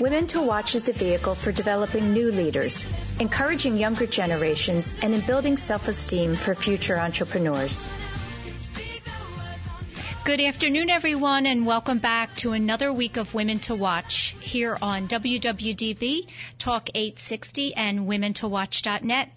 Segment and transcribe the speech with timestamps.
[0.00, 2.86] Women to Watch is the vehicle for developing new leaders,
[3.18, 7.88] encouraging younger generations, and in building self-esteem for future entrepreneurs.
[10.24, 15.08] Good afternoon, everyone, and welcome back to another week of Women to Watch here on
[15.08, 16.28] WWDB,
[16.58, 19.30] Talk 860, and WomenToWatch.net.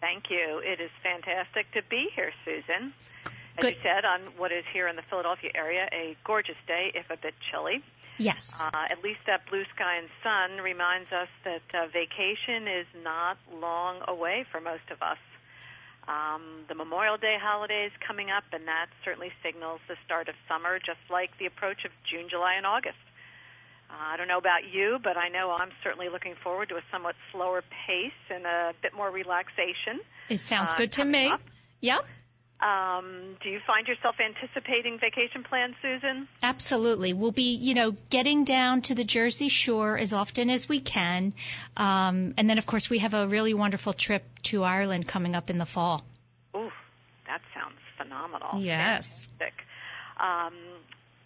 [0.00, 0.60] Thank you.
[0.64, 2.92] It is fantastic to be here, Susan.
[3.24, 3.74] As Good.
[3.74, 7.16] you said, on what is here in the Philadelphia area, a gorgeous day, if a
[7.16, 7.80] bit chilly.
[8.18, 8.60] Yes.
[8.60, 13.38] Uh, at least that blue sky and sun reminds us that uh, vacation is not
[13.60, 15.18] long away for most of us.
[16.08, 20.34] Um, the Memorial Day holiday is coming up, and that certainly signals the start of
[20.48, 22.98] summer, just like the approach of June, July, and August.
[23.88, 26.82] Uh, I don't know about you, but I know I'm certainly looking forward to a
[26.90, 30.00] somewhat slower pace and a bit more relaxation.
[30.28, 31.28] It sounds uh, good to me.
[31.28, 31.40] up.
[31.80, 32.04] Yep.
[32.62, 36.28] Um, do you find yourself anticipating vacation plans, Susan?
[36.42, 37.12] Absolutely.
[37.12, 41.32] We'll be, you know, getting down to the Jersey Shore as often as we can.
[41.76, 45.50] Um, and then, of course, we have a really wonderful trip to Ireland coming up
[45.50, 46.04] in the fall.
[46.54, 46.70] Ooh,
[47.26, 48.60] that sounds phenomenal.
[48.60, 49.28] Yes.
[49.38, 49.64] Fantastic.
[50.20, 50.54] Um,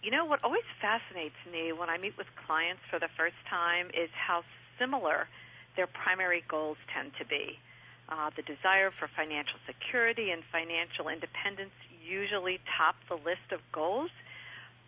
[0.01, 3.87] you know, what always fascinates me when I meet with clients for the first time
[3.93, 4.43] is how
[4.79, 5.27] similar
[5.75, 7.59] their primary goals tend to be.
[8.09, 11.73] Uh, the desire for financial security and financial independence
[12.05, 14.11] usually top the list of goals,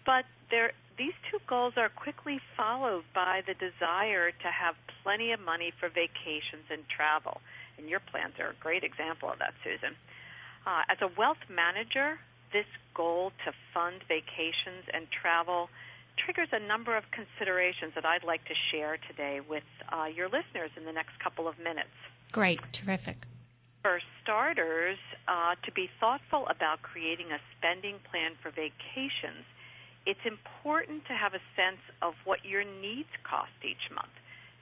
[0.06, 5.40] but there, these two goals are quickly followed by the desire to have plenty of
[5.40, 7.42] money for vacations and travel.
[7.78, 9.96] And your plans are a great example of that, Susan.
[10.66, 12.20] Uh, as a wealth manager,
[12.52, 15.70] this goal to fund vacations and travel
[16.18, 20.72] triggers a number of considerations that I'd like to share today with uh, your listeners
[20.76, 21.96] in the next couple of minutes.
[22.32, 22.60] Great.
[22.72, 23.18] Terrific.
[23.82, 29.46] For starters, uh, to be thoughtful about creating a spending plan for vacations,
[30.06, 34.12] it's important to have a sense of what your needs cost each month.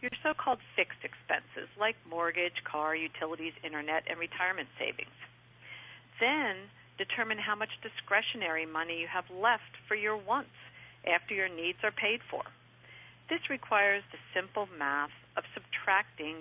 [0.01, 5.17] Your so-called fixed expenses like mortgage, car, utilities, internet, and retirement savings.
[6.19, 6.55] Then
[6.97, 10.55] determine how much discretionary money you have left for your wants
[11.05, 12.43] after your needs are paid for.
[13.29, 15.66] This requires the simple math of subtracting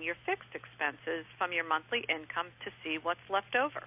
[0.01, 3.83] your fixed expenses from your monthly income to see what's left over.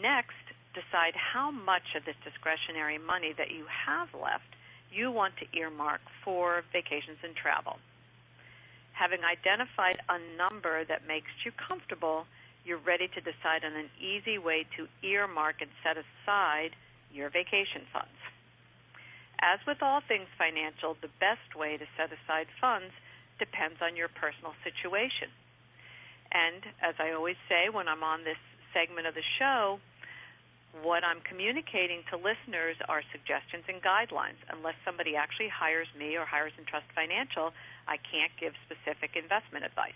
[0.00, 0.36] Next,
[0.72, 4.54] decide how much of this discretionary money that you have left
[4.92, 7.78] you want to earmark for vacations and travel.
[8.92, 12.26] Having identified a number that makes you comfortable,
[12.64, 16.70] you're ready to decide on an easy way to earmark and set aside
[17.12, 18.14] your vacation funds.
[19.40, 22.92] As with all things financial, the best way to set aside funds
[23.38, 25.28] depends on your personal situation.
[26.32, 28.38] And as I always say when I'm on this
[28.72, 29.78] segment of the show,
[30.82, 34.42] what I'm communicating to listeners are suggestions and guidelines.
[34.50, 37.52] Unless somebody actually hires me or hires Entrust Financial,
[37.86, 39.92] I can't give specific investment advice.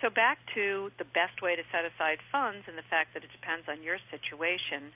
[0.00, 3.30] So back to the best way to set aside funds and the fact that it
[3.32, 4.92] depends on your situation.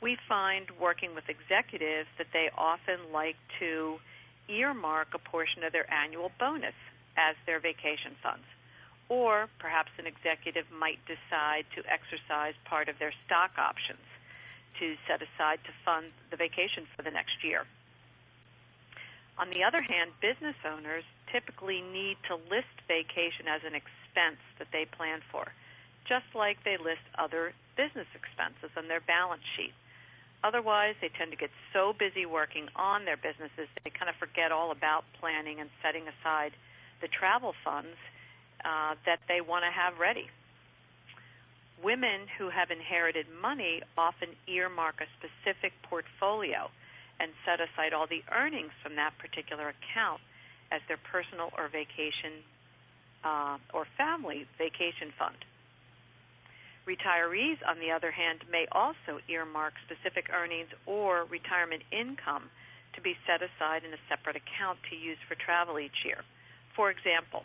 [0.00, 4.00] We find working with executives that they often like to
[4.48, 6.74] earmark a portion of their annual bonus
[7.16, 8.44] as their vacation funds.
[9.08, 14.06] Or perhaps an executive might decide to exercise part of their stock options
[14.78, 17.66] to set aside to fund the vacation for the next year.
[19.38, 24.68] On the other hand, business owners typically need to list vacation as an expense that
[24.70, 25.52] they plan for,
[26.06, 29.72] just like they list other business expenses on their balance sheet.
[30.42, 34.52] Otherwise, they tend to get so busy working on their businesses, they kind of forget
[34.52, 36.52] all about planning and setting aside
[37.00, 37.96] the travel funds
[38.64, 40.28] uh, that they want to have ready.
[41.82, 46.70] Women who have inherited money often earmark a specific portfolio
[47.18, 50.20] and set aside all the earnings from that particular account
[50.72, 52.32] as their personal or vacation
[53.24, 55.36] uh, or family vacation fund.
[56.90, 62.50] Retirees, on the other hand, may also earmark specific earnings or retirement income
[62.94, 66.24] to be set aside in a separate account to use for travel each year.
[66.74, 67.44] For example,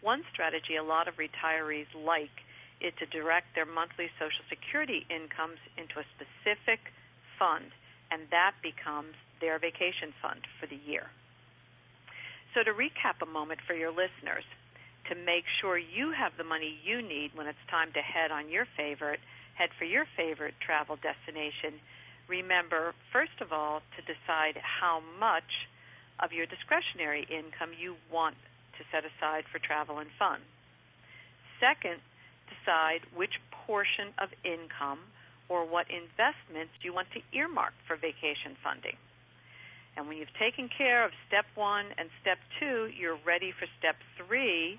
[0.00, 2.32] one strategy a lot of retirees like
[2.80, 6.80] is to direct their monthly Social Security incomes into a specific
[7.38, 7.66] fund,
[8.10, 11.10] and that becomes their vacation fund for the year.
[12.54, 14.44] So, to recap a moment for your listeners,
[15.08, 18.48] to make sure you have the money you need when it's time to head on
[18.48, 19.20] your favorite,
[19.54, 21.74] head for your favorite travel destination,
[22.28, 25.68] remember, first of all, to decide how much
[26.20, 28.36] of your discretionary income you want
[28.78, 30.40] to set aside for travel and fun.
[31.60, 32.00] Second,
[32.48, 35.00] decide which portion of income
[35.48, 38.96] or what investments you want to earmark for vacation funding.
[39.96, 43.96] And when you've taken care of step one and step two, you're ready for step
[44.16, 44.78] three,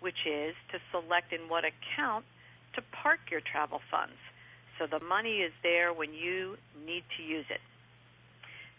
[0.00, 2.24] which is to select in what account
[2.74, 4.16] to park your travel funds.
[4.78, 6.56] So the money is there when you
[6.86, 7.60] need to use it.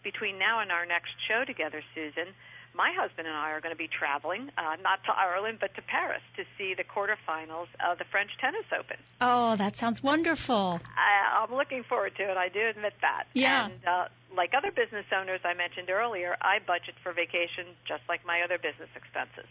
[0.02, 2.26] Between now and our next show together, Susan,
[2.74, 5.82] my husband and I are going to be traveling, uh, not to Ireland, but to
[5.82, 8.96] Paris to see the quarterfinals of the French Tennis Open.
[9.20, 10.80] Oh, that sounds wonderful.
[10.96, 12.36] I, I'm looking forward to it.
[12.36, 13.24] I do admit that.
[13.34, 13.66] Yeah.
[13.66, 18.26] And uh, like other business owners I mentioned earlier, I budget for vacation just like
[18.26, 19.46] my other business expenses.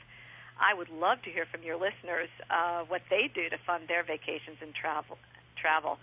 [0.62, 4.04] I would love to hear from your listeners uh, what they do to fund their
[4.04, 5.18] vacations and travel.
[5.56, 5.98] Travel.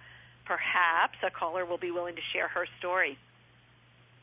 [0.44, 3.16] Perhaps a caller will be willing to share her story.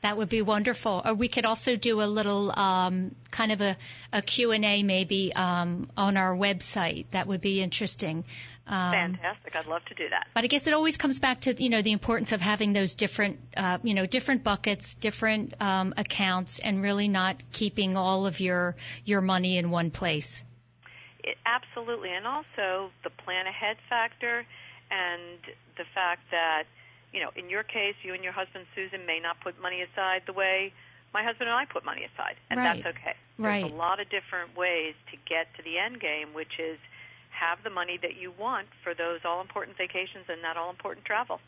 [0.02, 1.02] That would be wonderful.
[1.04, 3.78] Or we could also do a little um, kind of a,
[4.14, 7.06] a Q&A maybe um, on our website.
[7.12, 8.26] That would be interesting.
[8.68, 9.56] Um, Fantastic.
[9.56, 10.28] I'd love to do that.
[10.34, 12.96] But I guess it always comes back to you know the importance of having those
[12.96, 18.40] different uh, you know different buckets, different um, accounts, and really not keeping all of
[18.40, 20.44] your your money in one place.
[21.24, 24.46] It, absolutely, and also the plan ahead factor,
[24.90, 25.40] and
[25.78, 26.64] the fact that
[27.14, 30.24] you know, in your case, you and your husband Susan may not put money aside
[30.26, 30.74] the way
[31.14, 32.84] my husband and I put money aside, and right.
[32.84, 33.16] that's okay.
[33.38, 33.62] Right.
[33.62, 36.78] There's a lot of different ways to get to the end game, which is
[37.36, 41.06] have the money that you want for those all important vacations and that all important
[41.06, 41.40] travel.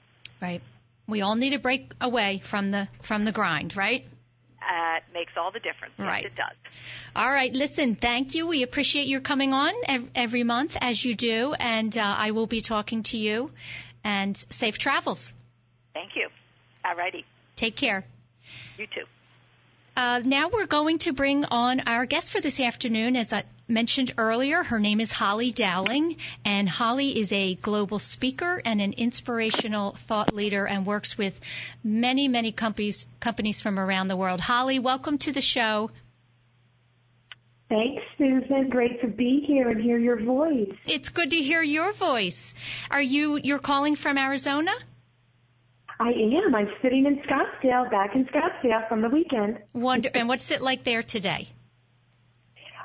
[0.41, 0.61] Right.
[1.07, 4.05] We all need a break away from the from the grind, right?
[4.61, 5.93] Uh, makes all the difference.
[5.97, 6.23] Right.
[6.23, 6.55] Yes, it does.
[7.15, 7.53] All right.
[7.53, 8.47] Listen, thank you.
[8.47, 9.73] We appreciate your coming on
[10.13, 13.51] every month as you do, and uh, I will be talking to you.
[14.03, 15.33] And safe travels.
[15.93, 16.29] Thank you.
[16.85, 17.25] All righty.
[17.55, 18.05] Take care.
[18.77, 19.03] You too.
[19.97, 23.15] Uh, now we're going to bring on our guest for this afternoon.
[23.15, 28.61] As I mentioned earlier, her name is Holly Dowling, and Holly is a global speaker
[28.63, 31.39] and an inspirational thought leader and works with
[31.83, 34.39] many, many companies, companies from around the world.
[34.39, 35.89] Holly, welcome to the show.
[37.67, 38.69] Thanks, Susan.
[38.69, 40.75] Great to be here and hear your voice.
[40.85, 42.53] It's good to hear your voice.
[42.91, 44.73] Are you you're calling from Arizona?
[45.99, 46.53] I am.
[46.53, 49.59] I'm sitting in Scottsdale, back in Scottsdale from the weekend.
[49.73, 50.09] Wonder.
[50.13, 51.49] And what's it like there today?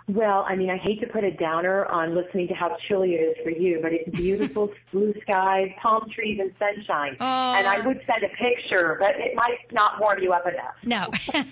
[0.09, 3.21] Well, I mean, I hate to put a downer on listening to how chilly it
[3.21, 7.17] is for you, but it's beautiful blue skies, palm trees, and sunshine.
[7.21, 7.55] Oh.
[7.57, 10.75] And I would send a picture, but it might not warm you up enough.
[10.83, 11.11] No.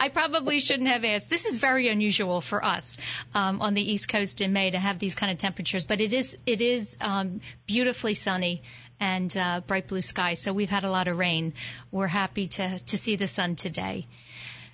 [0.00, 1.30] I probably shouldn't have asked.
[1.30, 2.98] This is very unusual for us
[3.34, 6.12] um, on the East Coast in May to have these kind of temperatures, but it
[6.12, 8.62] is it is um, beautifully sunny
[9.00, 10.40] and uh, bright blue skies.
[10.40, 11.54] So we've had a lot of rain.
[11.90, 14.06] We're happy to to see the sun today.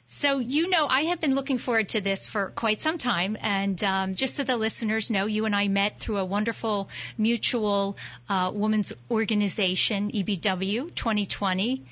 [0.06, 3.36] So, you know, I have been looking forward to this for quite some time.
[3.40, 7.96] And um, just so the listeners know, you and I met through a wonderful mutual
[8.28, 11.84] uh, women's organization, EBW 2020.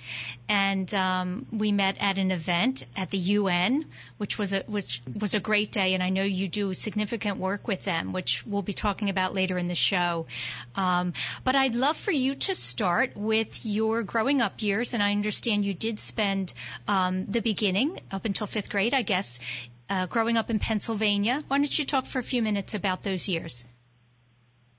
[0.49, 3.87] And um, we met at an event at the UN,
[4.19, 5.95] which was a, was, was a great day.
[5.95, 9.57] And I know you do significant work with them, which we'll be talking about later
[9.57, 10.27] in the show.
[10.75, 11.13] Um,
[11.45, 14.95] but I'd love for you to start with your growing up years.
[14.95, 16.53] And I understand you did spend
[16.87, 19.41] um, the beginning up until fifth grade, I guess,
[19.89, 21.43] uh, growing up in Pennsylvania.
[21.49, 23.65] Why don't you talk for a few minutes about those years?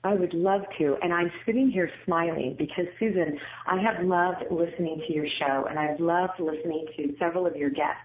[0.04, 0.96] I would love to.
[1.02, 5.78] And I'm sitting here smiling because, Susan, I have loved listening to your show and
[5.78, 8.02] I've loved listening to several of your guests.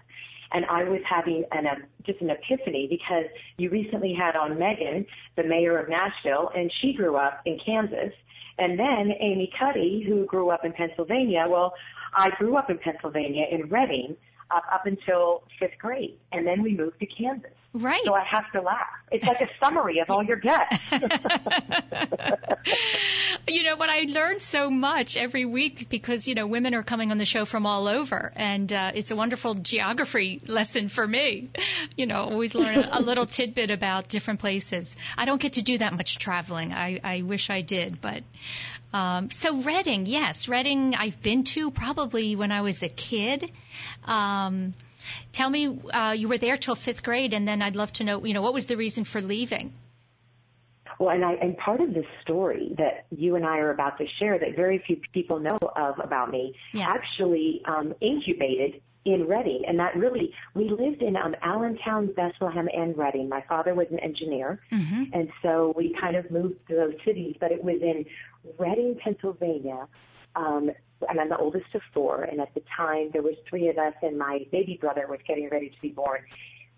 [0.52, 3.26] and I was having an um, just an epiphany because
[3.56, 8.12] you recently had on Megan, the mayor of Nashville, and she grew up in Kansas,
[8.58, 11.46] and then Amy Cuddy, who grew up in Pennsylvania.
[11.48, 11.74] Well,
[12.14, 14.16] I grew up in Pennsylvania in Reading
[14.50, 17.52] up, up until fifth grade, and then we moved to Kansas.
[17.72, 18.02] Right.
[18.04, 18.88] So I have to laugh.
[19.12, 20.76] It's like a summary of all your guests.
[23.48, 23.88] you know what?
[23.88, 27.44] I learn so much every week because you know women are coming on the show
[27.44, 31.50] from all over, and uh, it's a wonderful geography lesson for me.
[31.96, 34.96] You know, always learn a little tidbit about different places.
[35.16, 36.72] I don't get to do that much traveling.
[36.72, 38.24] I, I wish I did, but
[38.92, 40.96] um, so Reading, yes, Reading.
[40.96, 43.50] I've been to probably when I was a kid.
[44.06, 44.74] Um,
[45.32, 48.24] Tell me, uh, you were there till fifth grade, and then I'd love to know,
[48.24, 49.72] you know, what was the reason for leaving?
[50.98, 54.06] Well, and I and part of the story that you and I are about to
[54.06, 56.86] share that very few people know of about me yes.
[56.90, 62.98] actually um, incubated in Reading, and that really we lived in um, Allentown, Bethlehem, and
[62.98, 63.30] Reading.
[63.30, 65.04] My father was an engineer, mm-hmm.
[65.14, 67.36] and so we kind of moved to those cities.
[67.40, 68.04] But it was in
[68.58, 69.88] Reading, Pennsylvania,
[70.36, 70.70] um,
[71.08, 72.22] and I'm the oldest of four.
[72.22, 75.48] And at the time, there was three of us, and my baby brother was getting
[75.48, 76.20] ready to be born.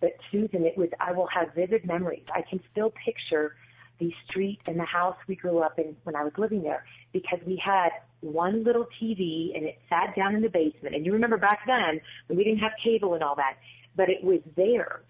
[0.00, 2.24] But Susan, it was I will have vivid memories.
[2.34, 3.54] I can still picture
[3.98, 7.38] the street and the house we grew up in when I was living there because
[7.46, 10.96] we had one little TV and it sat down in the basement.
[10.96, 13.58] And you remember back then we didn't have cable and all that,
[13.94, 15.02] but it was there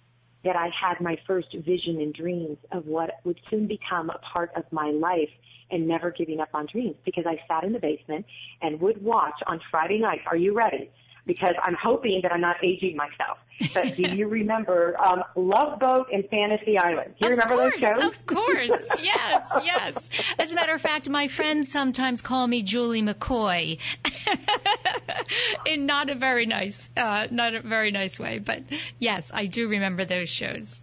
[0.45, 4.51] that I had my first vision and dreams of what would soon become a part
[4.57, 5.31] of my life
[5.71, 8.27] and never giving up on dreams because I sat in the basement
[8.61, 10.23] and would watch on Friday nights.
[10.27, 10.91] Are you ready?
[11.25, 13.39] Because I'm hoping that I'm not aging myself.
[13.75, 17.15] But do you remember um, Love Boat and Fantasy Island?
[17.21, 18.05] Do you of remember course, those shows?
[18.05, 20.11] Of course, yes, yes.
[20.39, 23.79] As a matter of fact, my friends sometimes call me Julie McCoy,
[25.67, 28.39] in not a very nice, uh, not a very nice way.
[28.39, 28.63] But
[28.99, 30.83] yes, I do remember those shows.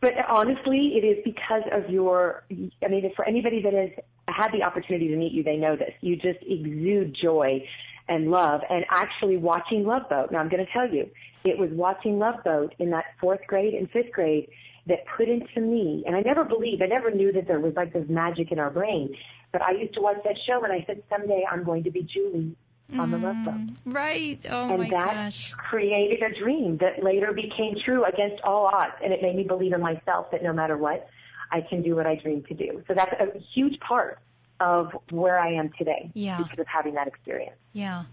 [0.00, 2.42] But honestly, it is because of your,
[2.84, 3.90] I mean, for anybody that has
[4.26, 5.94] had the opportunity to meet you, they know this.
[6.00, 7.68] You just exude joy
[8.08, 10.30] and love and actually watching Love Boat.
[10.30, 11.10] Now I'm going to tell you,
[11.44, 14.48] it was watching Love Boat in that fourth grade and fifth grade
[14.86, 17.92] that put into me, and I never believed, I never knew that there was like
[17.92, 19.16] this magic in our brain,
[19.52, 22.02] but I used to watch that show and I said, someday I'm going to be
[22.02, 22.56] Julie
[22.98, 23.54] on the love boat.
[23.54, 24.46] Mm, right.
[24.50, 25.52] Oh and my that gosh.
[25.52, 28.94] created a dream that later became true against all odds.
[29.02, 31.08] And it made me believe in myself that no matter what,
[31.50, 32.82] I can do what I dream to do.
[32.88, 34.18] So that's a huge part
[34.62, 36.38] of where I am today Yeah.
[36.38, 37.56] because of having that experience.
[37.72, 38.04] Yeah.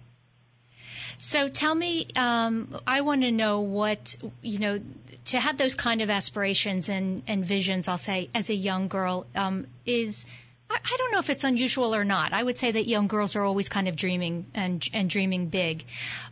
[1.20, 4.80] So tell me, um, I want to know what, you know,
[5.26, 9.28] to have those kind of aspirations and, and visions, I'll say, as a young girl,
[9.36, 10.26] um, is,
[10.70, 12.32] I, don't know if it's unusual or not.
[12.32, 15.84] I would say that young girls are always kind of dreaming and, and dreaming big.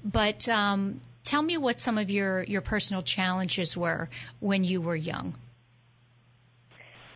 [0.03, 4.09] But, um, tell me what some of your, your personal challenges were
[4.39, 5.35] when you were young.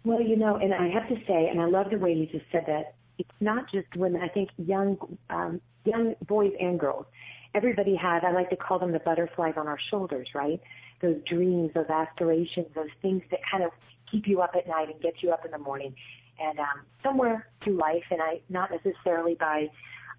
[0.03, 2.45] Well, you know, and I have to say, and I love the way you just
[2.51, 2.95] said that.
[3.17, 4.21] It's not just women.
[4.21, 4.97] I think young,
[5.29, 7.05] um, young boys and girls.
[7.53, 8.23] Everybody has.
[8.23, 10.59] I like to call them the butterflies on our shoulders, right?
[11.01, 13.71] Those dreams, those aspirations, those things that kind of
[14.09, 15.95] keep you up at night and get you up in the morning.
[16.39, 19.69] And um, somewhere through life, and I not necessarily by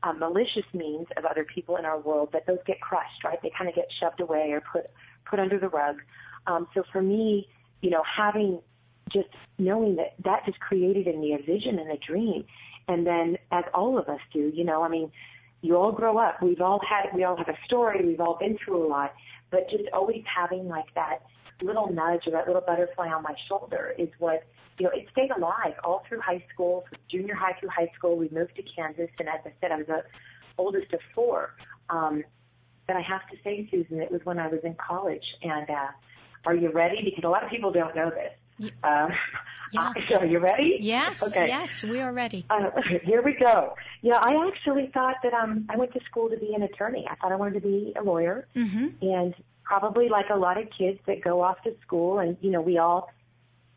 [0.05, 3.41] um, malicious means of other people in our world, but those get crushed, right?
[3.43, 4.87] They kind of get shoved away or put
[5.25, 6.03] put under the rug.
[6.47, 7.49] Um, so for me,
[7.81, 8.61] you know, having
[9.13, 9.29] just
[9.59, 12.45] knowing that that just created in me a vision and a dream.
[12.89, 15.13] And then as all of us do, you know, I mean,
[15.61, 16.43] you all grow up.
[16.43, 18.05] We've all had, we all have a story.
[18.05, 19.15] We've all been through a lot,
[19.51, 21.23] but just always having like that
[21.63, 24.45] little nudge or that little butterfly on my shoulder is what,
[24.79, 28.17] you know, it stayed alive all through high school, junior high through high school.
[28.17, 29.11] We moved to Kansas.
[29.21, 30.05] And as I said, I was the
[30.59, 31.55] oldest of four.
[31.89, 32.25] Um,
[32.89, 35.37] but I have to say, Susan, it was when I was in college.
[35.43, 35.89] And, uh,
[36.45, 37.03] are you ready?
[37.05, 38.33] Because a lot of people don't know this.
[38.83, 39.13] Um,
[39.73, 39.93] Yeah.
[40.11, 40.77] so are you ready?
[40.81, 41.49] Yes, Okay.
[41.49, 42.45] yes, we are ready.
[42.51, 42.71] Uh,
[43.05, 43.75] here we go.
[44.03, 47.07] Yeah, I actually thought that um, I went to school to be an attorney.
[47.09, 50.69] I thought I wanted to be a lawyer, hmm and probably like a lot of
[50.77, 53.11] kids that go off to school, and you know, we all.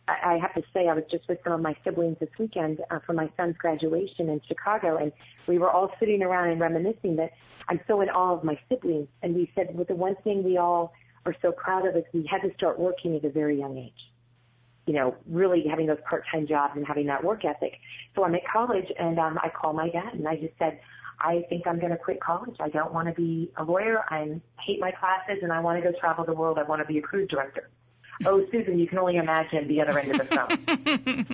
[0.05, 2.81] I, I have to say, I was just with some of my siblings this weekend
[2.91, 5.13] uh, for my son's graduation in Chicago, and
[5.47, 7.31] we were all sitting around and reminiscing that
[7.69, 10.57] I'm so in awe of my siblings, and we said, well, the one thing we
[10.57, 10.93] all
[11.25, 14.11] are so proud of is we had to start working at a very young age
[14.85, 17.79] you know, really having those part-time jobs and having that work ethic.
[18.15, 20.79] So I'm at college and um, I called my dad and I just said,
[21.19, 22.55] I think I'm going to quit college.
[22.59, 24.03] I don't want to be a lawyer.
[24.09, 26.59] I hate my classes and I want to go travel the world.
[26.59, 27.69] I want to be a cruise director.
[28.25, 31.25] Oh, Susan, you can only imagine the other end of the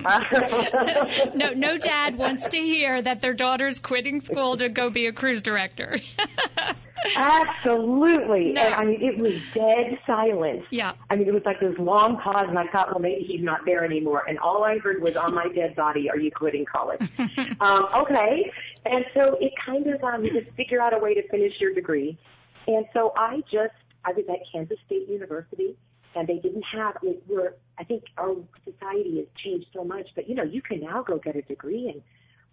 [1.22, 1.34] phone.
[1.36, 5.12] no, no dad wants to hear that their daughter's quitting school to go be a
[5.12, 5.98] cruise director.
[7.16, 8.52] Absolutely.
[8.52, 8.62] No.
[8.62, 10.64] And I mean, it was dead silence.
[10.70, 10.94] Yeah.
[11.10, 13.64] I mean, it was like this long pause, and I thought, well, maybe he's not
[13.64, 14.24] there anymore.
[14.28, 17.00] And all I heard was, on my dead body, are you quitting college?
[17.60, 18.50] um, okay.
[18.86, 21.74] And so it kind of, um, you just figure out a way to finish your
[21.74, 22.18] degree.
[22.66, 25.76] And so I just, I was at Kansas State University,
[26.14, 30.08] and they didn't have, I mean, we're, I think our society has changed so much,
[30.14, 32.02] but you know, you can now go get a degree in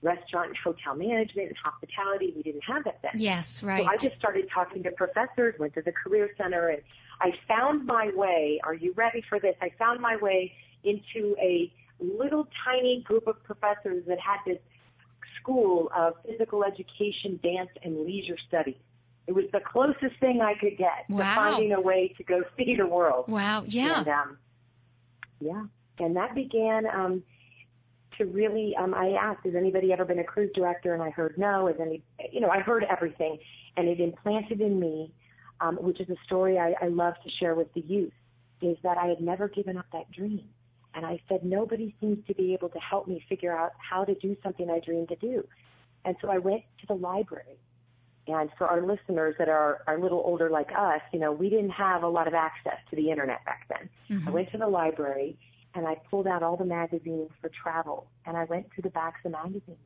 [0.01, 2.33] restaurant and hotel management and hospitality.
[2.35, 3.13] We didn't have that then.
[3.15, 3.83] Yes, right.
[3.83, 6.81] So I just started talking to professors, went to the Career Center, and
[7.21, 8.59] I found my way.
[8.63, 9.55] Are you ready for this?
[9.61, 10.53] I found my way
[10.83, 14.59] into a little tiny group of professors that had this
[15.41, 18.77] school of physical education, dance, and leisure studies.
[19.27, 22.75] It was the closest thing I could get to finding a way to go see
[22.75, 23.27] the world.
[23.27, 23.63] wow.
[23.67, 23.99] Yeah.
[23.99, 24.37] And, um,
[25.39, 25.63] yeah.
[25.99, 27.23] And that began um,
[28.19, 30.93] to really, um, I asked, has anybody ever been a cruise director?
[30.93, 31.67] And I heard no.
[31.67, 33.39] Has any, you know, I heard everything.
[33.75, 35.11] And it implanted in me,
[35.59, 38.13] um, which is a story I, I love to share with the youth,
[38.61, 40.47] is that I had never given up that dream.
[40.93, 44.15] And I said, nobody seems to be able to help me figure out how to
[44.15, 45.47] do something I dreamed to do.
[46.05, 47.57] And so I went to the library.
[48.27, 51.49] And for our listeners that are, are a little older like us, you know, we
[51.49, 53.89] didn't have a lot of access to the internet back then.
[54.27, 55.37] I went to the library
[55.75, 59.21] and I pulled out all the magazines for travel and I went to the backs
[59.25, 59.77] of magazines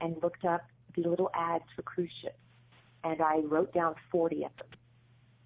[0.00, 0.62] and looked up
[0.94, 2.38] the little ads for cruise ships
[3.04, 4.66] and I wrote down 40 of them.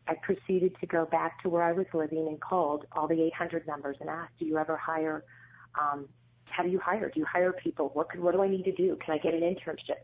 [0.06, 3.66] I proceeded to go back to where I was living and called all the 800
[3.66, 5.24] numbers and asked, do you ever hire,
[5.80, 6.08] um,
[6.44, 7.10] how do you hire?
[7.10, 7.90] Do you hire people?
[7.94, 8.96] What, can, what do I need to do?
[8.96, 10.02] Can I get an internship?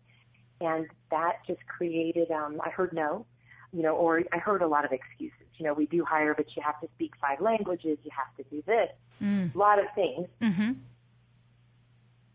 [0.61, 3.27] And that just created, um, I heard no,
[3.73, 5.47] you know, or I heard a lot of excuses.
[5.57, 7.99] You know, we do hire, but you have to speak five languages.
[8.03, 8.91] You have to do this.
[9.23, 9.55] Mm.
[9.55, 10.27] A lot of things.
[10.41, 10.73] Mm-hmm.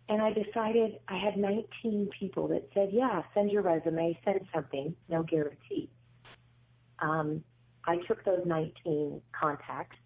[0.08, 4.96] And I decided I had 19 people that said, yeah, send your resume, send something,
[5.10, 5.90] no guarantee.
[7.00, 7.44] Um,
[7.86, 9.98] I took those 19 contacts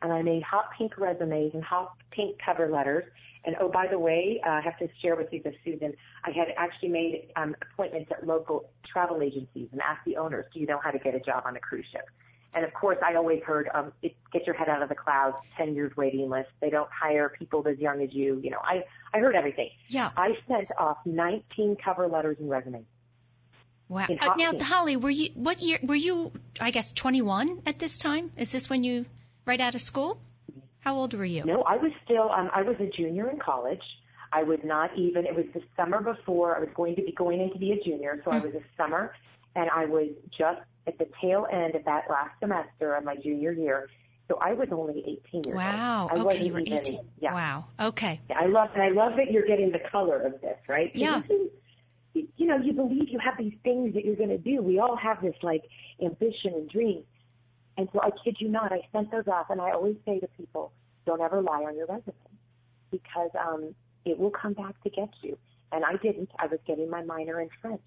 [0.00, 3.04] and I made hot pink resumes and hot pink cover letters.
[3.44, 5.94] And oh, by the way, uh, I have to share with you this, Susan.
[6.24, 10.60] I had actually made um, appointments at local travel agencies and asked the owners, do
[10.60, 12.08] you know how to get a job on a cruise ship?
[12.54, 15.36] And of course, I always heard, um, it, get your head out of the clouds,
[15.56, 16.48] 10 years waiting list.
[16.60, 18.40] They don't hire people as young as you.
[18.42, 19.70] You know, I, I heard everything.
[19.88, 20.10] Yeah.
[20.16, 22.86] I sent off 19 cover letters and resumes.
[23.88, 24.06] Wow.
[24.08, 24.52] Uh, now.
[24.60, 25.78] Holly, were you what year?
[25.82, 26.32] Were you?
[26.60, 28.32] I guess 21 at this time.
[28.36, 29.06] Is this when you
[29.46, 30.20] right out of school?
[30.80, 31.44] How old were you?
[31.44, 33.82] No, I was still, um, I was a junior in college.
[34.32, 37.40] I was not even, it was the summer before I was going to be going
[37.40, 39.14] in to be a junior, so I was a summer,
[39.54, 43.52] and I was just at the tail end of that last semester of my junior
[43.52, 43.88] year.
[44.26, 46.08] So I was only 18 years Wow.
[46.10, 46.20] old.
[46.20, 47.00] I Okay, you were even- 18.
[47.20, 47.34] Yeah.
[47.34, 47.64] Wow.
[47.78, 48.20] Okay.
[48.34, 50.90] I love, and I love that you're getting the color of this, right?
[50.94, 51.22] Yeah.
[51.28, 51.50] you-
[52.36, 54.60] You know, you believe you have these things that you're going to do.
[54.60, 55.62] We all have this like
[56.02, 57.04] ambition and dream.
[57.76, 60.26] And so I kid you not, I sent those off, and I always say to
[60.36, 60.72] people,
[61.06, 62.14] don't ever lie on your resume
[62.90, 63.74] because um,
[64.04, 65.38] it will come back to get you.
[65.70, 66.30] And I didn't.
[66.38, 67.86] I was getting my minor in French.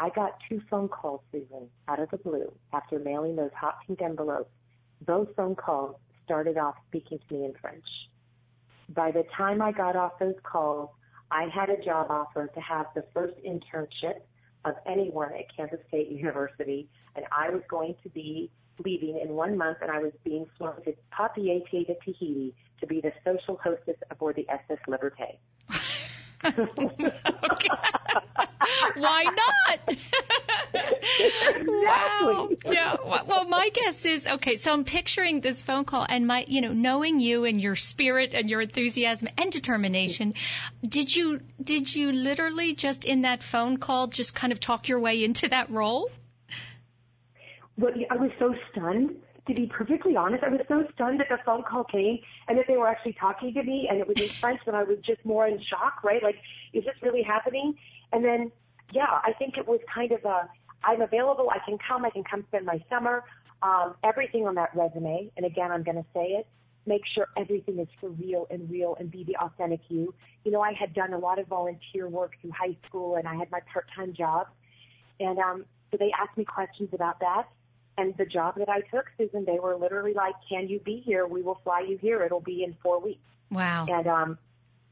[0.00, 4.00] I got two phone calls, Susan, out of the blue after mailing those hot pink
[4.00, 4.50] envelopes.
[5.04, 7.84] Those phone calls started off speaking to me in French.
[8.90, 10.90] By the time I got off those calls,
[11.32, 14.20] I had a job offer to have the first internship
[14.64, 18.52] of anyone at Kansas State University, and I was going to be
[18.84, 23.00] leaving in one month, and I was being flown to Papeete to Tahiti to be
[23.00, 25.38] the social hostess aboard the SS Liberté.
[26.44, 27.68] okay.
[28.96, 29.96] Why not?
[31.66, 32.48] Wow.
[32.64, 32.96] Yeah.
[33.04, 34.56] Well, well, my guess is okay.
[34.56, 38.34] So I'm picturing this phone call, and my, you know, knowing you and your spirit
[38.34, 40.34] and your enthusiasm and determination.
[40.86, 45.00] Did you did you literally just in that phone call just kind of talk your
[45.00, 46.10] way into that role?
[47.76, 49.16] Well, I was so stunned.
[49.48, 52.66] To be perfectly honest, I was so stunned that the phone call came and that
[52.66, 55.24] they were actually talking to me and it was in French and I was just
[55.24, 56.22] more in shock, right?
[56.22, 56.36] Like,
[56.74, 57.78] is this really happening?
[58.12, 58.52] And then,
[58.92, 60.50] yeah, I think it was kind of a,
[60.84, 63.24] I'm available, I can come, I can come spend my summer.
[63.62, 66.46] Um, everything on that resume, and again, I'm going to say it,
[66.84, 70.14] make sure everything is for real and real and be the authentic you.
[70.44, 73.34] You know, I had done a lot of volunteer work through high school and I
[73.34, 74.48] had my part-time job.
[75.20, 77.48] And um, so they asked me questions about that.
[77.98, 81.26] And the job that I took, Susan, they were literally like, can you be here?
[81.26, 82.22] We will fly you here.
[82.22, 83.20] It'll be in four weeks.
[83.50, 83.86] Wow.
[83.88, 84.38] And um,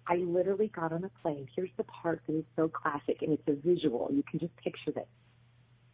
[0.09, 1.49] I literally got on a plane.
[1.55, 4.11] Here's the part that is so classic, and it's a visual.
[4.13, 5.07] You can just picture this.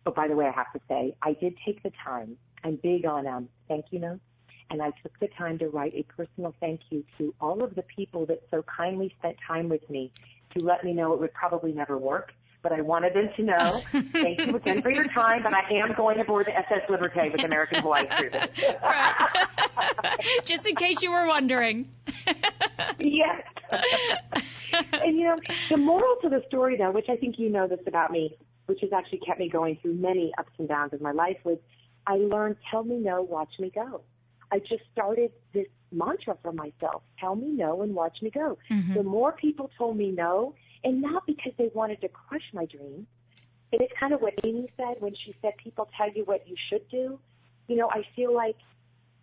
[0.06, 2.38] Oh, by the way, I have to say, I did take the time.
[2.64, 4.24] I'm big on um, thank you notes,
[4.70, 7.82] and I took the time to write a personal thank you to all of the
[7.82, 10.12] people that so kindly spent time with me
[10.56, 13.82] to let me know it would probably never work, but I wanted them to know.
[14.12, 17.44] Thank you again for your time, but I am going aboard the SS Liberté with
[17.44, 18.48] American Hawaii Cruises.
[18.82, 20.20] right.
[20.44, 21.90] Just in case you were wondering.
[22.98, 23.42] yes.
[24.92, 27.80] and you know, the moral to the story though, which I think you know this
[27.86, 31.12] about me, which has actually kept me going through many ups and downs of my
[31.12, 31.58] life was
[32.06, 34.02] I learned tell me no, watch me go.
[34.50, 37.02] I just started this mantra for myself.
[37.18, 38.58] Tell me no and watch me go.
[38.70, 38.94] Mm-hmm.
[38.94, 43.06] The more people told me no, and not because they wanted to crush my dream,
[43.72, 46.56] and it's kind of what Amy said when she said people tell you what you
[46.68, 47.18] should do.
[47.68, 48.56] You know, I feel like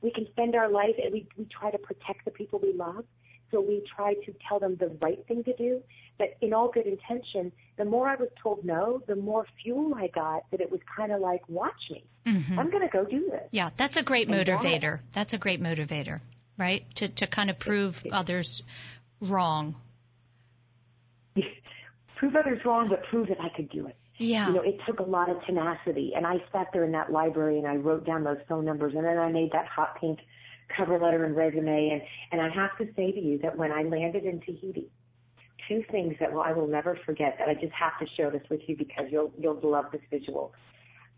[0.02, 3.06] we can spend our life and we, we try to protect the people we love.
[3.52, 5.84] So we try to tell them the right thing to do.
[6.18, 10.08] But in all good intention, the more I was told no, the more fuel I
[10.08, 12.04] got that it was kind of like, watch me.
[12.26, 12.60] Mm-hmm.
[12.60, 13.48] I'm going to go do this.
[13.52, 15.00] Yeah, that's a great motivator.
[15.14, 16.20] That's a great motivator,
[16.58, 16.84] right?
[16.96, 18.62] To, to kind of prove others
[19.22, 19.76] wrong.
[22.20, 23.96] Prove others wrong, but prove that I could do it.
[24.18, 24.50] Yeah.
[24.50, 26.14] You know, it took a lot of tenacity.
[26.14, 29.06] And I sat there in that library and I wrote down those phone numbers and
[29.06, 30.20] then I made that hot pink
[30.68, 31.92] cover letter and resume.
[31.92, 32.02] And,
[32.34, 34.90] and I have to say to you that when I landed in Tahiti,
[35.66, 38.44] two things that well, I will never forget that I just have to share this
[38.50, 40.54] with you because you'll, you'll love this visual.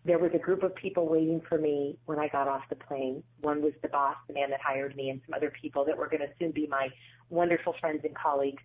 [0.06, 3.24] There was a group of people waiting for me when I got off the plane.
[3.40, 6.08] One was the boss, the man that hired me, and some other people that were
[6.08, 6.92] going to soon be my
[7.30, 8.62] wonderful friends and colleagues.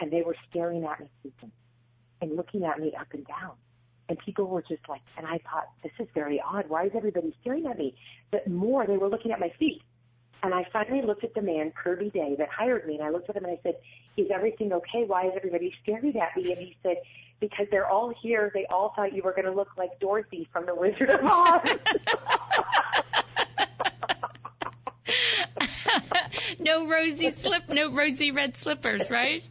[0.00, 1.52] And they were staring at me, Susan,
[2.20, 3.52] and looking at me up and down.
[4.08, 6.68] And people were just like, and I thought, this is very odd.
[6.68, 7.94] Why is everybody staring at me?
[8.30, 9.82] But more, they were looking at my feet.
[10.42, 13.28] And I finally looked at the man, Kirby Day, that hired me, and I looked
[13.28, 13.76] at him and I said,
[14.16, 15.04] is everything okay?
[15.04, 16.52] Why is everybody staring at me?
[16.52, 16.96] And he said,
[17.40, 18.50] because they're all here.
[18.52, 21.68] They all thought you were going to look like Dorothy from The Wizard of Oz.
[26.58, 29.42] no rosy slip, no rosy red slippers, right?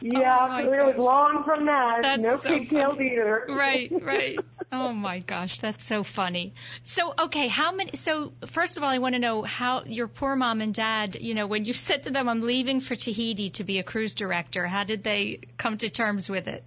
[0.00, 2.02] Yeah, oh it was long from that.
[2.02, 3.46] That's no so pigtails either.
[3.48, 4.38] Right, right.
[4.70, 6.54] Oh my gosh, that's so funny.
[6.84, 7.92] So, okay, how many?
[7.94, 11.16] So, first of all, I want to know how your poor mom and dad.
[11.20, 14.14] You know, when you said to them, "I'm leaving for Tahiti to be a cruise
[14.14, 16.62] director," how did they come to terms with it?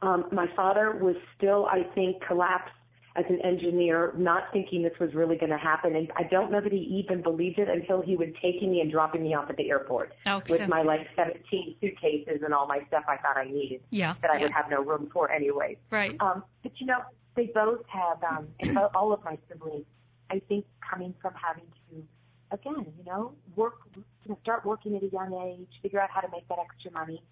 [0.00, 2.72] Um, my father was still, I think, collapsed
[3.16, 5.96] as an engineer, not thinking this was really going to happen.
[5.96, 8.90] And I don't know that he even believed it until he was taking me and
[8.90, 12.80] dropping me off at the airport oh, with my like 17 suitcases and all my
[12.88, 13.80] stuff I thought I needed.
[13.90, 14.14] Yeah.
[14.20, 14.42] That I yeah.
[14.42, 15.78] would have no room for anyway.
[15.90, 16.16] Right.
[16.20, 17.00] Um, but you know,
[17.34, 19.86] they both have, um, and all of my siblings,
[20.30, 22.04] I think coming from having to,
[22.50, 26.20] again, you know, work, you know, start working at a young age, figure out how
[26.20, 27.22] to make that extra money.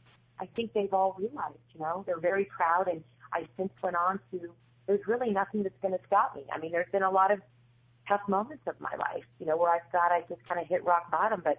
[0.41, 4.21] I think they've all realized, you know, they're very proud and I since went on
[4.33, 4.51] to
[4.87, 6.45] there's really nothing that's going to stop me.
[6.53, 7.41] I mean, there's been a lot of
[8.09, 10.85] tough moments of my life, you know, where I thought I just kind of hit
[10.85, 11.59] rock bottom, but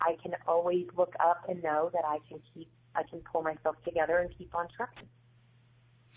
[0.00, 3.76] I can always look up and know that I can keep, I can pull myself
[3.84, 5.08] together and keep on trucking.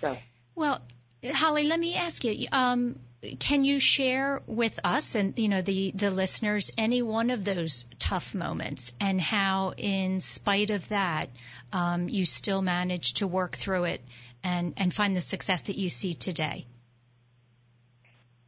[0.02, 0.17] So.
[0.56, 0.82] Well,
[1.24, 3.00] Holly, let me ask you, um,
[3.39, 7.86] can you share with us and you know the the listeners any one of those
[7.98, 11.30] tough moments and how, in spite of that,
[11.74, 14.02] um, you still managed to work through it
[14.43, 16.65] and, and find the success that you see today?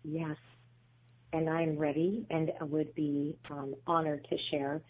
[0.03, 0.37] Yes,
[1.33, 4.81] and I'm ready and would be um, honored to share.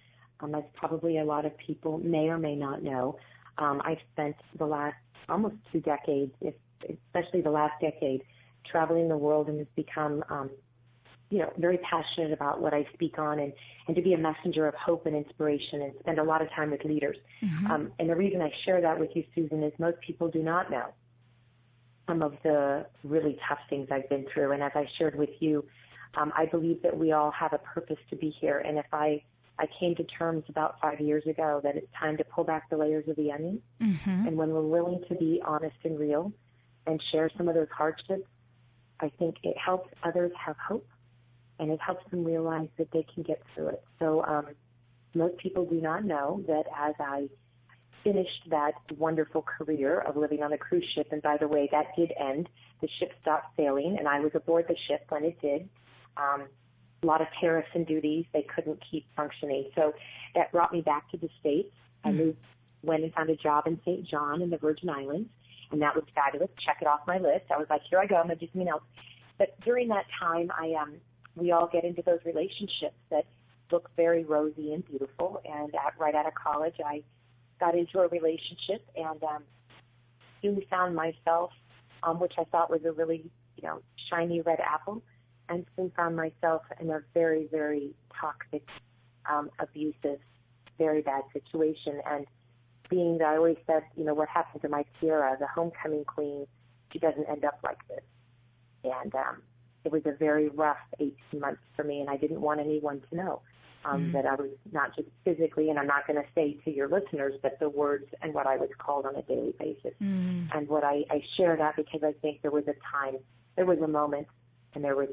[0.41, 3.17] Um, as probably a lot of people may or may not know,
[3.57, 4.95] um, I've spent the last
[5.27, 6.53] almost two decades, if,
[6.89, 8.23] especially the last decade,
[8.65, 10.49] traveling the world and has become, um,
[11.29, 13.53] you know, very passionate about what I speak on and,
[13.87, 16.71] and to be a messenger of hope and inspiration and spend a lot of time
[16.71, 17.17] with leaders.
[17.43, 17.71] Mm-hmm.
[17.71, 20.71] Um, and the reason I share that with you, Susan, is most people do not
[20.71, 20.93] know
[22.07, 24.53] some of the really tough things I've been through.
[24.53, 25.65] And as I shared with you,
[26.15, 28.57] um, I believe that we all have a purpose to be here.
[28.57, 29.21] And if I,
[29.59, 32.77] I came to terms about five years ago that it's time to pull back the
[32.77, 33.61] layers of the onion.
[33.79, 34.27] Mm-hmm.
[34.27, 36.33] And when we're willing to be honest and real
[36.87, 38.27] and share some of those hardships,
[38.99, 40.87] I think it helps others have hope
[41.59, 43.83] and it helps them realize that they can get through it.
[43.99, 44.47] So, um,
[45.13, 47.29] most people do not know that as I
[48.03, 51.07] finished that wonderful career of living on a cruise ship.
[51.11, 52.49] And by the way, that did end.
[52.81, 55.67] The ship stopped sailing, and I was aboard the ship when it did.
[56.17, 56.43] Um,
[57.01, 58.25] a lot of tariffs and duties.
[58.33, 59.69] They couldn't keep functioning.
[59.75, 59.93] So
[60.35, 61.73] that brought me back to the States.
[62.05, 62.07] Mm-hmm.
[62.07, 62.37] I moved,
[62.83, 64.05] went and found a job in St.
[64.07, 65.29] John in the Virgin Islands,
[65.71, 66.49] and that was fabulous.
[66.59, 67.45] Check it off my list.
[67.53, 68.15] I was like, here I go.
[68.15, 68.83] I'm going to do something else.
[69.37, 70.95] But during that time, I, um,
[71.39, 73.25] we all get into those relationships that
[73.71, 75.41] look very rosy and beautiful.
[75.45, 77.03] And at, right out of college, I
[77.59, 79.43] got into a relationship and um,
[80.41, 81.51] soon found myself,
[82.03, 85.03] um, which I thought was a really, you know, shiny red apple,
[85.49, 88.67] and soon found myself in a very, very toxic,
[89.29, 90.19] um, abusive,
[90.77, 92.01] very bad situation.
[92.05, 92.25] And
[92.89, 96.47] being that I always said, you know, what happened to my Sierra, the homecoming queen,
[96.91, 98.03] she doesn't end up like this.
[98.83, 99.41] And um,
[99.85, 103.15] it was a very rough 18 months for me, and I didn't want anyone to
[103.15, 103.41] know
[103.85, 106.71] um, mm that I was not just physically, and I'm not going to say to
[106.71, 109.93] your listeners, but the words and what I was called on a daily basis.
[110.01, 113.17] mm And what I, I share that because I think there was a time,
[113.55, 114.27] there was a moment,
[114.73, 115.09] and there was,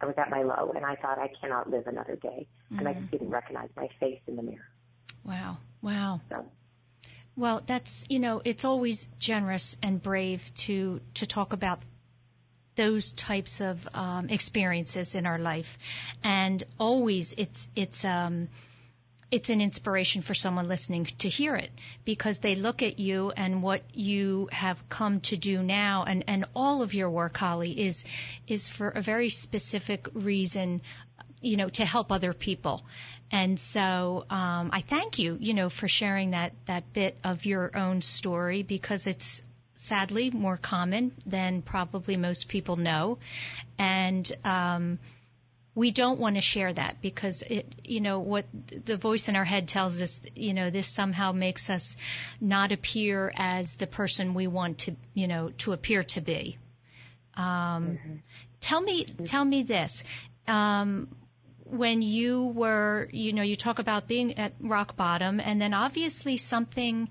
[0.00, 2.88] I was at my low, and I thought I cannot live another day, mm and
[2.88, 4.68] I just didn't recognize my face in the mirror.
[5.24, 6.20] Wow, wow.
[6.30, 6.46] So.
[7.36, 11.80] Well, that's you know, it's always generous and brave to to talk about
[12.76, 15.78] those types of um, experiences in our life,
[16.22, 18.48] and always it's it's um,
[19.30, 21.70] it's an inspiration for someone listening to hear it
[22.04, 26.44] because they look at you and what you have come to do now and, and
[26.54, 28.04] all of your work, Holly, is
[28.46, 30.80] is for a very specific reason,
[31.40, 32.84] you know, to help other people.
[33.32, 37.76] And so um, I thank you, you know, for sharing that that bit of your
[37.76, 39.42] own story because it's
[39.76, 43.18] sadly more common than probably most people know.
[43.78, 44.98] And um,
[45.74, 48.46] we don't want to share that because it, you know, what
[48.84, 51.96] the voice in our head tells us, you know, this somehow makes us
[52.40, 56.58] not appear as the person we want to, you know, to appear to be.
[57.34, 58.14] Um, mm-hmm.
[58.60, 60.02] Tell me, tell me this.
[60.48, 61.08] Um,
[61.64, 66.36] when you were, you know, you talk about being at rock bottom, and then obviously
[66.36, 67.08] something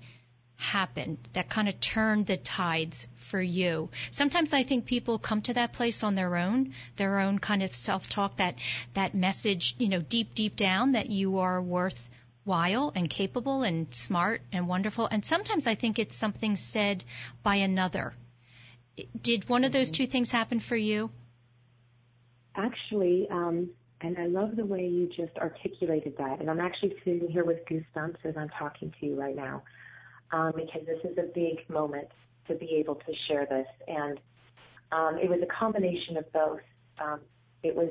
[0.56, 3.90] happened that kind of turned the tides for you.
[4.10, 7.74] Sometimes I think people come to that place on their own, their own kind of
[7.74, 8.56] self-talk, that,
[8.94, 14.40] that message, you know, deep, deep down that you are worthwhile and capable and smart
[14.52, 15.06] and wonderful.
[15.06, 17.04] And sometimes I think it's something said
[17.42, 18.14] by another.
[19.20, 21.10] Did one of those two things happen for you?
[22.54, 23.68] Actually, um,
[24.00, 26.40] and I love the way you just articulated that.
[26.40, 29.62] And I'm actually sitting here with goosebumps as I'm talking to you right now
[30.32, 32.08] um, because this is a big moment
[32.48, 33.66] to be able to share this.
[33.88, 34.20] And
[34.92, 36.60] um, it was a combination of both.
[36.98, 37.20] Um,
[37.62, 37.90] it was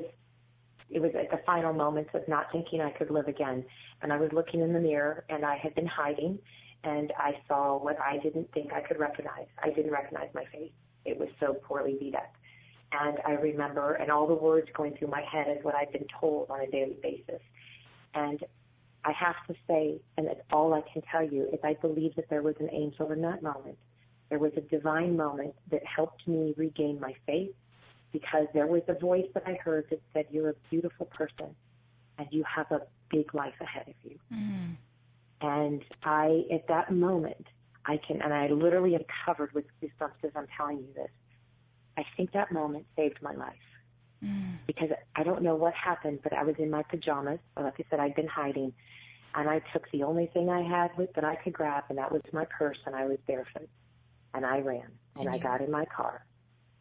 [0.88, 3.64] it was at the final moments of not thinking I could live again.
[4.02, 6.38] And I was looking in the mirror and I had been hiding
[6.84, 9.46] and I saw what I didn't think I could recognize.
[9.62, 10.70] I didn't recognize my face.
[11.04, 12.32] It was so poorly beat up.
[12.92, 16.06] And I remember, and all the words going through my head is what I've been
[16.20, 17.42] told on a daily basis.
[18.14, 18.44] And
[19.06, 22.28] I have to say, and that's all I can tell you, is I believe that
[22.28, 23.78] there was an angel in that moment.
[24.28, 27.54] There was a divine moment that helped me regain my faith
[28.10, 31.54] because there was a voice that I heard that said, You're a beautiful person
[32.18, 34.18] and you have a big life ahead of you.
[34.32, 34.76] Mm.
[35.40, 37.46] And I, at that moment,
[37.84, 41.10] I can, and I literally am covered with goosebumps as I'm telling you this.
[41.96, 43.54] I think that moment saved my life.
[44.24, 44.56] Mm.
[44.66, 47.38] Because I don't know what happened, but I was in my pajamas.
[47.56, 48.72] Like I said, I'd been hiding
[49.36, 52.10] and I took the only thing I had with that I could grab, and that
[52.10, 53.68] was my purse, and I was barefoot,
[54.32, 56.24] and I ran, and I got in my car,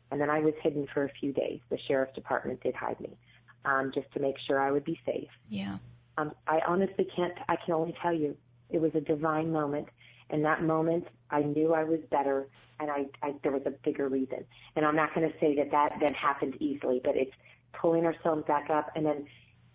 [0.09, 1.59] and then I was hidden for a few days.
[1.69, 3.17] The sheriff's department did hide me,
[3.65, 5.29] um, just to make sure I would be safe.
[5.49, 5.77] Yeah.
[6.17, 7.37] Um, I honestly can't.
[7.49, 8.37] I can only tell you,
[8.69, 9.89] it was a divine moment.
[10.29, 12.47] In that moment, I knew I was better,
[12.79, 14.45] and I, I there was a bigger reason.
[14.77, 17.35] And I'm not going to say that that then happened easily, but it's
[17.73, 19.25] pulling ourselves back up and then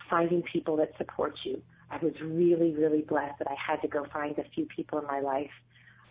[0.09, 1.63] finding people that support you.
[1.91, 5.07] I was really, really blessed that I had to go find a few people in
[5.07, 5.51] my life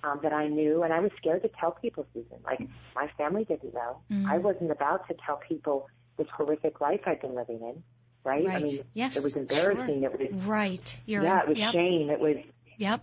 [0.03, 2.37] um, that I knew, and I was scared to tell people, Susan.
[2.43, 2.61] Like
[2.95, 3.99] my family didn't know.
[4.11, 4.29] Mm-hmm.
[4.29, 7.83] I wasn't about to tell people this horrific life I'd been living in.
[8.23, 8.45] Right?
[8.45, 8.57] right.
[8.57, 10.01] I mean, yes, it was embarrassing.
[10.01, 10.11] Sure.
[10.11, 10.99] It was right.
[11.05, 11.73] You're yeah, it was yep.
[11.73, 12.09] shame.
[12.09, 12.37] It was
[12.77, 13.01] yep.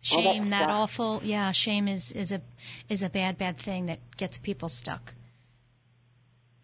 [0.00, 1.22] Shame, that, that awful.
[1.24, 2.40] Yeah, shame is is a
[2.88, 5.12] is a bad bad thing that gets people stuck.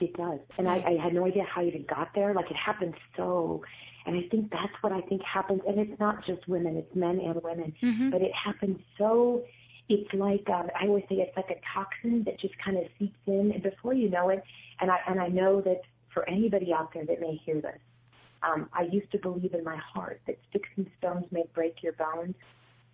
[0.00, 2.35] It does, and I, I had no idea how you even got there.
[2.35, 3.64] Like it happened so
[4.06, 5.62] and I think that's what I think happens.
[5.66, 7.74] And it's not just women, it's men and women.
[7.82, 8.10] Mm-hmm.
[8.10, 9.44] But it happens so,
[9.88, 13.18] it's like, um, I always say it's like a toxin that just kind of seeps
[13.26, 14.42] in and before you know it.
[14.80, 17.78] And I, and I know that for anybody out there that may hear this,
[18.42, 21.94] um, I used to believe in my heart that sticks and stones may break your
[21.94, 22.34] bones.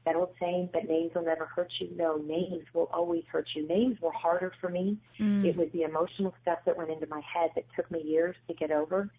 [0.06, 1.90] That old saying, but names will never hurt you.
[1.94, 3.68] No, names will always hurt you.
[3.68, 4.96] Names were harder for me.
[5.18, 5.44] Mm.
[5.44, 8.54] It was the emotional stuff that went into my head that took me years to
[8.54, 9.10] get over.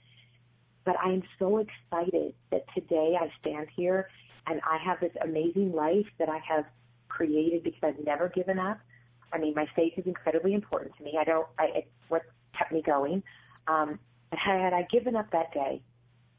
[0.83, 4.09] But I am so excited that today I stand here
[4.47, 6.65] and I have this amazing life that I have
[7.07, 8.79] created because I've never given up.
[9.31, 11.17] I mean, my faith is incredibly important to me.
[11.19, 12.23] I don't, I, it's what
[12.57, 13.23] kept me going.
[13.67, 15.81] Um, but had I given up that day,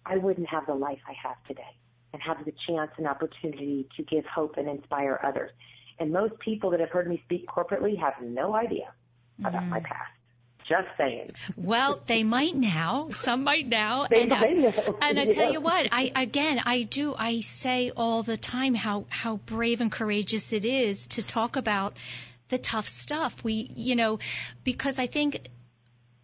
[0.05, 1.77] I wouldn't have the life I have today
[2.13, 5.53] and have the chance and opportunity to give hope and inspire others.
[5.99, 8.93] And most people that have heard me speak corporately have no idea
[9.39, 9.47] mm-hmm.
[9.47, 10.11] about my past
[10.73, 11.31] Just saying.
[11.55, 13.09] Well, they might now.
[13.11, 14.07] Some might now.
[14.09, 14.99] They and, uh, might know.
[15.03, 17.15] And I tell you what, I again, I do.
[17.15, 21.95] I say all the time how how brave and courageous it is to talk about
[22.49, 23.45] the tough stuff.
[23.45, 24.19] We, you know,
[24.65, 25.47] because I think.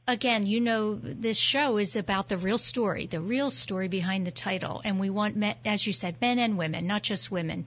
[0.08, 4.30] Again, you know, this show is about the real story, the real story behind the
[4.30, 4.80] title.
[4.82, 7.66] And we want, as you said, men and women, not just women,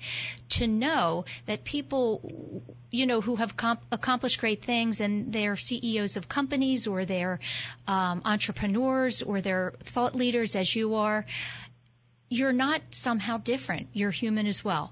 [0.50, 6.18] to know that people, you know, who have comp- accomplished great things and they're CEOs
[6.18, 7.40] of companies or they're
[7.88, 11.28] um, entrepreneurs or they're thought leaders as you are,
[12.28, 13.90] you're not somehow different.
[13.94, 14.92] You're human as well.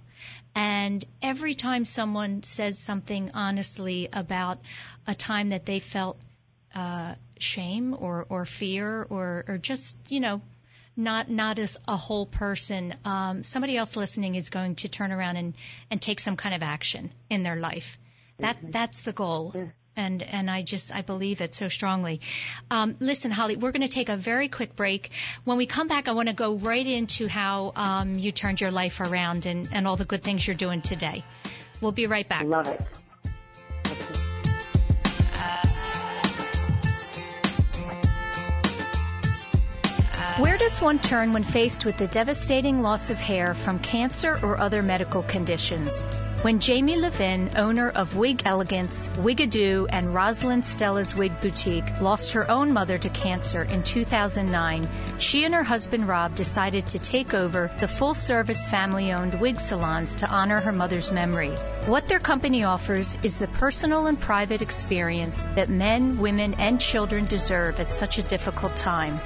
[0.54, 4.60] And every time someone says something honestly about
[5.08, 6.20] a time that they felt
[6.76, 10.42] uh, shame or, or fear or, or just, you know,
[11.00, 15.38] not not as a whole person, um, somebody else listening is going to turn around
[15.38, 15.54] and,
[15.90, 17.98] and take some kind of action in their life.
[18.40, 19.54] That that's the goal.
[19.96, 22.22] And and I just I believe it so strongly.
[22.72, 25.12] Um, listen, Holly, we're going to take a very quick break.
[25.44, 28.72] When we come back, I want to go right into how um, you turned your
[28.72, 31.26] life around and, and all the good things you're doing today.
[31.82, 32.44] We'll be right back.
[32.46, 32.82] Love it.
[40.40, 44.58] Where does one turn when faced with the devastating loss of hair from cancer or
[44.58, 46.02] other medical conditions?
[46.44, 52.50] When Jamie Levin, owner of Wig Elegance, Wigadoo, and Rosalind Stella's Wig Boutique, lost her
[52.50, 57.70] own mother to cancer in 2009, she and her husband Rob decided to take over
[57.78, 61.52] the full service family owned wig salons to honor her mother's memory.
[61.86, 67.26] What their company offers is the personal and private experience that men, women, and children
[67.26, 69.20] deserve at such a difficult time.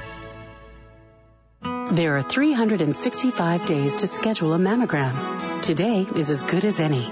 [1.92, 5.62] There are 365 days to schedule a mammogram.
[5.62, 7.12] Today is as good as any.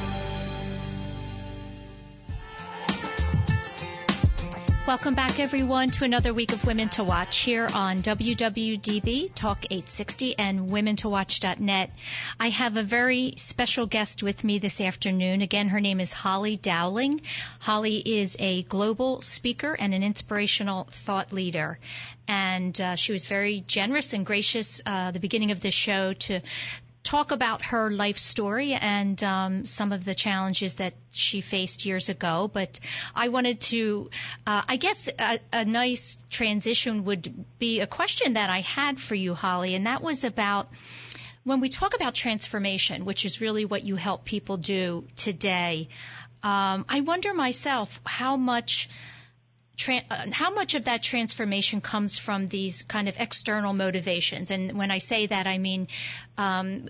[4.88, 10.38] Welcome back, everyone, to another week of Women to Watch here on WWDB Talk 860
[10.38, 11.90] and WomenToWatch.net.
[12.40, 15.42] I have a very special guest with me this afternoon.
[15.42, 17.20] Again, her name is Holly Dowling.
[17.58, 21.78] Holly is a global speaker and an inspirational thought leader.
[22.26, 26.40] And uh, she was very generous and gracious uh, the beginning of the show to
[27.02, 32.08] talk about her life story and um, some of the challenges that she faced years
[32.08, 32.50] ago.
[32.52, 32.80] But
[33.14, 34.10] I wanted to,
[34.46, 39.14] uh, I guess, a, a nice transition would be a question that I had for
[39.14, 40.68] you, Holly, and that was about
[41.44, 45.88] when we talk about transformation, which is really what you help people do today.
[46.42, 48.88] Um, I wonder myself how much
[49.78, 54.50] Tra- uh, how much of that transformation comes from these kind of external motivations?
[54.50, 55.86] And when I say that, I mean
[56.36, 56.88] um,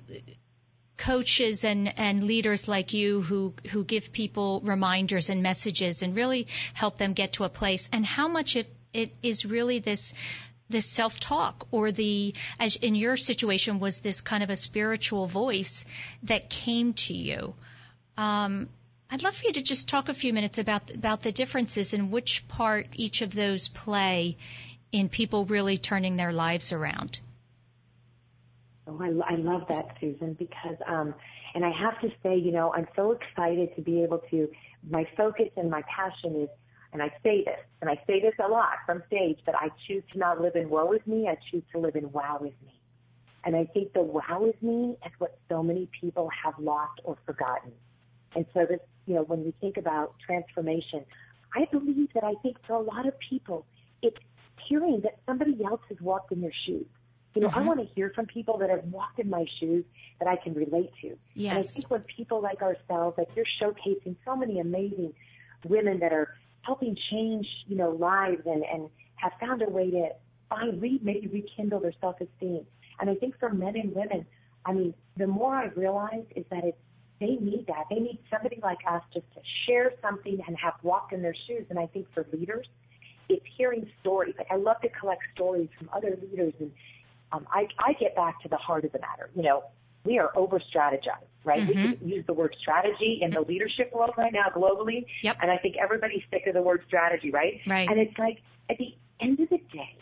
[0.96, 6.48] coaches and, and leaders like you who who give people reminders and messages and really
[6.74, 7.88] help them get to a place.
[7.92, 10.14] And how much it, it is really this
[10.70, 15.84] this self-talk or the as in your situation was this kind of a spiritual voice
[16.24, 17.54] that came to you.
[18.16, 18.68] Um,
[19.10, 22.10] I'd love for you to just talk a few minutes about about the differences and
[22.10, 24.36] which part each of those play
[24.92, 27.18] in people really turning their lives around.
[28.86, 31.14] Oh, I, I love that, Susan, because, um,
[31.54, 34.50] and I have to say, you know, I'm so excited to be able to,
[34.88, 36.48] my focus and my passion is,
[36.92, 40.02] and I say this, and I say this a lot from stage, that I choose
[40.12, 42.80] to not live in woe with me, I choose to live in wow with me.
[43.44, 47.18] And I think the wow with me is what so many people have lost or
[47.26, 47.72] forgotten.
[48.34, 51.04] And so this, you know, when we think about transformation,
[51.56, 53.64] I believe that I think for a lot of people,
[54.02, 54.18] it's
[54.68, 56.84] hearing that somebody else has walked in their shoes.
[57.34, 57.58] You know, mm-hmm.
[57.58, 59.86] I want to hear from people that have walked in my shoes
[60.20, 61.16] that I can relate to.
[61.34, 61.54] Yes.
[61.54, 65.14] And I think when people like ourselves, like you're showcasing so many amazing
[65.64, 70.10] women that are helping change, you know, lives and, and have found a way to
[70.50, 72.66] find, re, maybe rekindle their self-esteem.
[73.00, 74.26] And I think for men and women,
[74.66, 76.78] I mean, the more I realize is that it's,
[77.20, 77.86] they need that.
[77.90, 81.66] They need somebody like us just to share something and have walked in their shoes.
[81.70, 82.66] And I think for leaders,
[83.28, 84.34] it's hearing stories.
[84.38, 86.72] Like I love to collect stories from other leaders and
[87.32, 89.28] um, I, I get back to the heart of the matter.
[89.34, 89.64] You know,
[90.04, 91.60] we are over strategized, right?
[91.62, 91.90] Mm-hmm.
[91.90, 95.04] We can use the word strategy in the leadership world right now globally.
[95.22, 95.38] Yep.
[95.42, 97.60] And I think everybody's sick of the word strategy, right?
[97.66, 97.88] Right.
[97.88, 98.40] And it's like
[98.70, 99.96] at the end of the day,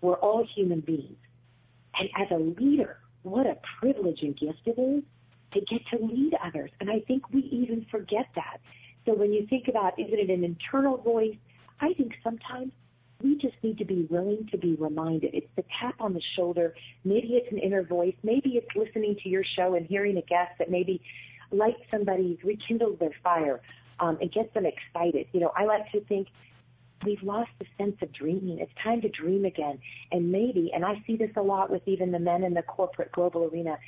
[0.00, 1.16] we're all human beings.
[1.98, 5.02] And as a leader, what a privilege and gift it is
[5.52, 6.70] to get to lead others.
[6.80, 8.60] And I think we even forget that.
[9.04, 11.36] So when you think about, is it an internal voice?
[11.80, 12.72] I think sometimes
[13.22, 15.34] we just need to be willing to be reminded.
[15.34, 16.74] It's the tap on the shoulder.
[17.04, 18.14] Maybe it's an inner voice.
[18.22, 21.00] Maybe it's listening to your show and hearing a guest that maybe
[21.50, 23.62] lights somebody's, rekindles their fire,
[24.00, 25.28] um, and gets them excited.
[25.32, 26.28] You know, I like to think
[27.04, 28.58] we've lost the sense of dreaming.
[28.58, 29.78] It's time to dream again.
[30.12, 33.12] And maybe, and I see this a lot with even the men in the corporate
[33.12, 33.78] global arena,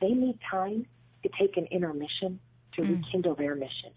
[0.00, 0.86] they need time
[1.22, 2.40] to take an intermission
[2.74, 3.02] to mm.
[3.02, 3.90] rekindle their mission.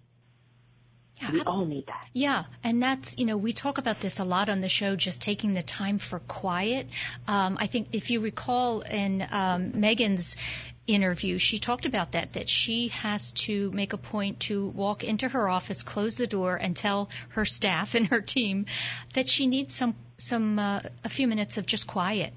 [1.22, 2.08] Yeah, we all need that.
[2.14, 5.22] Yeah, and that's you know we talk about this a lot on the show, just
[5.22, 6.88] taking the time for quiet.
[7.28, 10.36] Um, I think if you recall in um, Megan's
[10.96, 15.28] interview, she talked about that, that she has to make a point to walk into
[15.28, 18.66] her office, close the door, and tell her staff and her team
[19.14, 22.32] that she needs some some uh, a few minutes of just quiet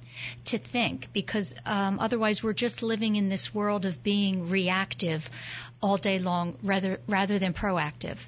[0.46, 5.28] to think because um, otherwise we're just living in this world of being reactive
[5.82, 8.18] all day long rather rather than proactive.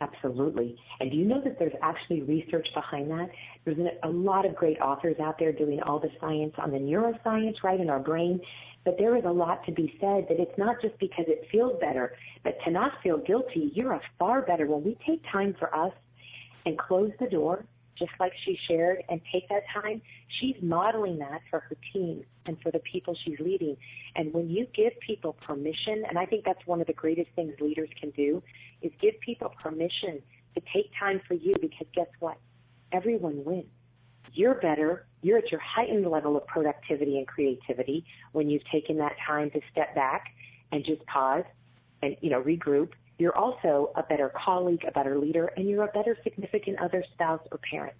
[0.00, 0.76] Absolutely.
[1.00, 3.30] And do you know that there's actually research behind that?
[3.64, 7.62] There's a lot of great authors out there doing all the science on the neuroscience,
[7.64, 8.40] right, in our brain.
[8.84, 11.78] But there is a lot to be said that it's not just because it feels
[11.78, 14.66] better, but to not feel guilty, you're a far better.
[14.66, 15.92] When we take time for us
[16.64, 17.64] and close the door,
[17.98, 22.56] just like she shared, and take that time, she's modeling that for her team and
[22.62, 23.76] for the people she's leading.
[24.14, 27.58] And when you give people permission, and I think that's one of the greatest things
[27.60, 28.42] leaders can do,
[28.82, 30.22] is give people permission
[30.54, 32.38] to take time for you because guess what?
[32.92, 33.66] Everyone wins.
[34.32, 35.06] You're better.
[35.22, 39.60] You're at your heightened level of productivity and creativity when you've taken that time to
[39.70, 40.34] step back
[40.70, 41.44] and just pause
[42.02, 42.92] and, you know, regroup.
[43.18, 47.40] You're also a better colleague, a better leader, and you're a better significant other, spouse,
[47.50, 47.96] or parent.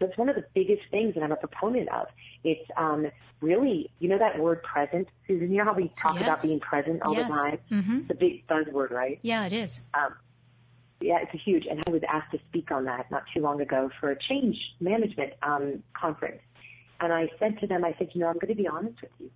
[0.00, 2.06] It's one of the biggest things that I'm a proponent of.
[2.42, 5.50] It's um, really, you know, that word present, Susan.
[5.50, 6.24] You know how we talk yes.
[6.24, 7.30] about being present all yes.
[7.30, 7.58] the time.
[7.70, 7.98] Mm-hmm.
[8.00, 9.18] It's a big buzzword, right?
[9.22, 9.82] Yeah, it is.
[9.92, 10.14] Um,
[11.00, 11.66] yeah, it's a huge.
[11.66, 14.56] And I was asked to speak on that not too long ago for a change
[14.80, 16.42] management um, conference.
[17.00, 19.10] And I said to them, I said, you know, I'm going to be honest with
[19.18, 19.30] you.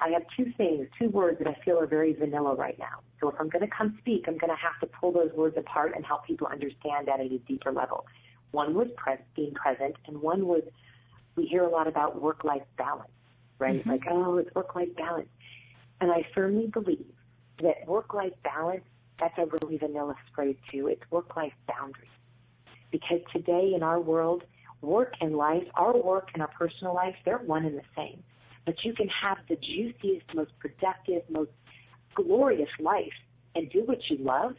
[0.00, 3.00] I have two things, two words that I feel are very vanilla right now.
[3.20, 5.56] So if I'm going to come speak, I'm going to have to pull those words
[5.56, 8.06] apart and help people understand that at a deeper level.
[8.54, 10.62] One was pre- being present, and one was
[11.34, 13.10] we hear a lot about work-life balance,
[13.58, 13.80] right?
[13.80, 13.90] Mm-hmm.
[13.90, 15.28] Like, oh, it's work-life balance.
[16.00, 17.12] And I firmly believe
[17.60, 18.84] that work-life balance,
[19.18, 20.86] that's a really vanilla phrase too.
[20.86, 22.08] It's work-life boundaries.
[22.92, 24.44] Because today in our world,
[24.80, 28.22] work and life, our work and our personal life, they're one and the same.
[28.64, 31.50] But you can have the juiciest, most productive, most
[32.14, 33.14] glorious life
[33.56, 34.54] and do what you love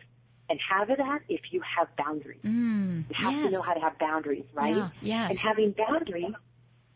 [0.49, 2.41] and have it at if you have boundaries.
[2.43, 3.45] Mm, you have yes.
[3.45, 4.75] to know how to have boundaries, right?
[4.75, 5.29] Yeah, yes.
[5.31, 6.33] And having boundaries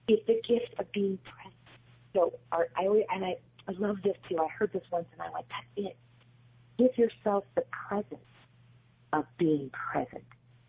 [0.07, 1.53] is the gift of being present.
[2.13, 3.35] So our, I always, and I,
[3.67, 4.37] I love this too.
[4.39, 5.97] I heard this once and I'm like, that's it.
[6.77, 8.21] Give yourself the presence
[9.13, 10.23] of being present.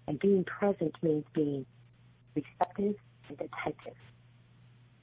[0.07, 1.67] And being present means being
[2.35, 2.97] receptive
[3.29, 3.97] and attentive.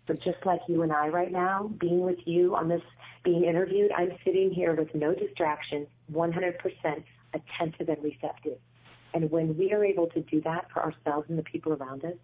[0.07, 2.82] So just like you and I right now, being with you on this,
[3.23, 7.03] being interviewed, I'm sitting here with no distractions, 100%
[7.38, 8.57] attentive and receptive.
[9.13, 12.15] And when we are able to do that for ourselves and the people around us,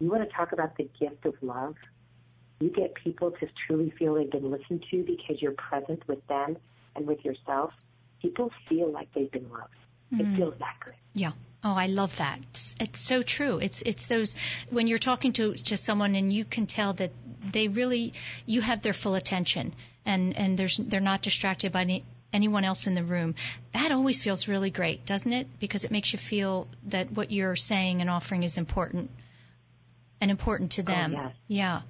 [0.00, 1.76] you want to talk about the gift of love.
[2.60, 6.56] You get people to truly feel they've been listened to because you're present with them
[6.96, 7.72] and with yourself.
[8.22, 9.74] people feel like they've been loved.
[10.12, 10.20] Mm.
[10.20, 10.94] It feels that good.
[11.14, 11.32] Yeah.
[11.62, 12.38] Oh, I love that.
[12.50, 13.58] It's, it's so true.
[13.58, 14.36] It's it's those
[14.70, 17.12] when you're talking to to someone and you can tell that
[17.52, 18.12] they really
[18.44, 19.74] you have their full attention
[20.04, 22.04] and and there's they're not distracted by any,
[22.34, 23.34] anyone else in the room.
[23.72, 25.46] That always feels really great, doesn't it?
[25.60, 29.10] Because it makes you feel that what you're saying and offering is important
[30.20, 31.14] and important to oh, them.
[31.16, 31.32] Oh, yes.
[31.46, 31.80] Yeah.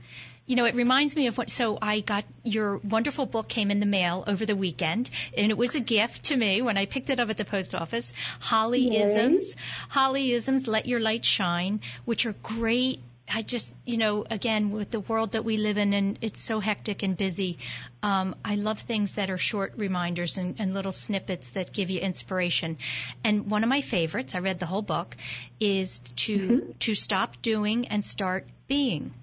[0.46, 3.80] You know, it reminds me of what, so I got your wonderful book came in
[3.80, 7.08] the mail over the weekend, and it was a gift to me when I picked
[7.08, 8.12] it up at the post office.
[8.42, 9.56] Hollyisms,
[9.90, 15.00] Hollyisms, Let Your Light Shine, which are great I just, you know, again, with the
[15.00, 17.58] world that we live in and it's so hectic and busy,
[18.02, 22.00] um, I love things that are short reminders and, and little snippets that give you
[22.00, 22.76] inspiration.
[23.24, 25.16] And one of my favorites, I read the whole book,
[25.58, 26.70] is to, mm-hmm.
[26.80, 29.14] to stop doing and start being.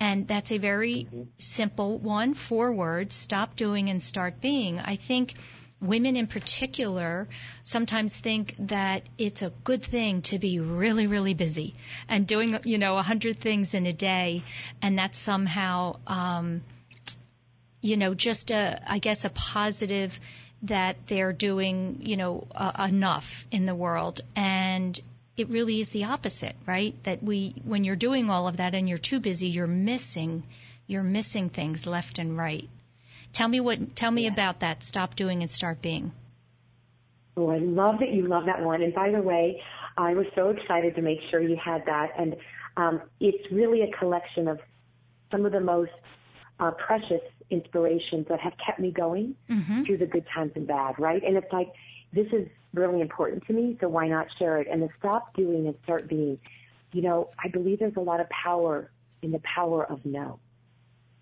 [0.00, 1.22] And that's a very mm-hmm.
[1.38, 4.80] simple one, four words, stop doing and start being.
[4.80, 5.34] I think
[5.80, 7.28] women in particular
[7.62, 11.74] sometimes think that it's a good thing to be really, really busy
[12.08, 14.42] and doing, you know, a hundred things in a day,
[14.80, 16.62] and that's somehow, um,
[17.80, 20.18] you know, just a, I guess, a positive
[20.62, 24.98] that they're doing, you know, uh, enough in the world, and
[25.36, 26.94] it really is the opposite, right?
[27.04, 30.44] That we, when you're doing all of that and you're too busy, you're missing,
[30.86, 32.68] you're missing things left and right.
[33.34, 33.94] Tell me what.
[33.94, 34.32] Tell me yeah.
[34.32, 34.82] about that.
[34.82, 36.12] Stop doing and start being.
[37.36, 38.80] Oh, I love that you love that one.
[38.80, 39.62] And by the way,
[39.98, 42.12] I was so excited to make sure you had that.
[42.16, 42.36] And
[42.76, 44.60] um, it's really a collection of
[45.30, 45.92] some of the most
[46.60, 47.20] uh, precious
[47.50, 49.82] inspirations that have kept me going mm-hmm.
[49.82, 51.22] through the good times and bad, right?
[51.24, 51.72] And it's like,
[52.12, 54.68] this is really important to me, so why not share it?
[54.70, 56.38] And to stop doing and start being,
[56.92, 58.90] you know, I believe there's a lot of power
[59.22, 60.38] in the power of no.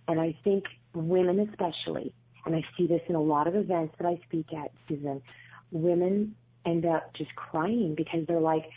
[0.07, 2.15] And I think women especially,
[2.45, 5.23] and I see this in a lot of events that I speak at, Susan,
[5.71, 6.35] women
[6.65, 8.71] end up just crying because they're like,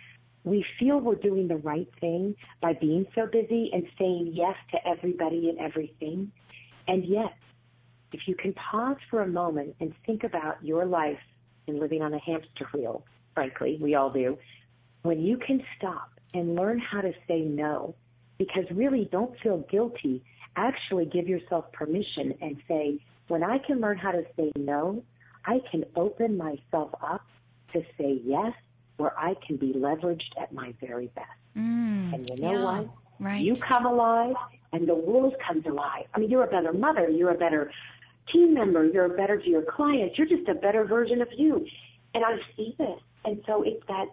[0.44, 4.88] we feel we're doing the right thing by being so busy and saying yes to
[4.88, 6.32] everybody and everything.
[6.88, 7.34] And yet,
[8.14, 11.20] if you can pause for a moment and think about your life
[11.68, 13.04] and living on a hamster wheel,
[13.34, 14.38] frankly, we all do,
[15.02, 17.96] when you can stop and learn how to say no,
[18.38, 20.24] because really don't feel guilty
[20.56, 25.04] actually give yourself permission and say, when I can learn how to say no,
[25.46, 27.26] I can open myself up
[27.74, 28.54] to say yes,
[28.98, 31.28] where I can be leveraged at my very best.
[31.58, 32.90] Mm, and you know yeah, what?
[33.20, 33.42] Right.
[33.42, 34.36] You come alive
[34.72, 36.06] and the world comes alive.
[36.14, 37.10] I mean, you're a better mother.
[37.10, 37.72] You're a better
[38.32, 38.86] team member.
[38.86, 40.18] You're better to your clients.
[40.18, 41.66] You're just a better version of you.
[42.14, 43.00] And I see this.
[43.24, 44.08] And so it's that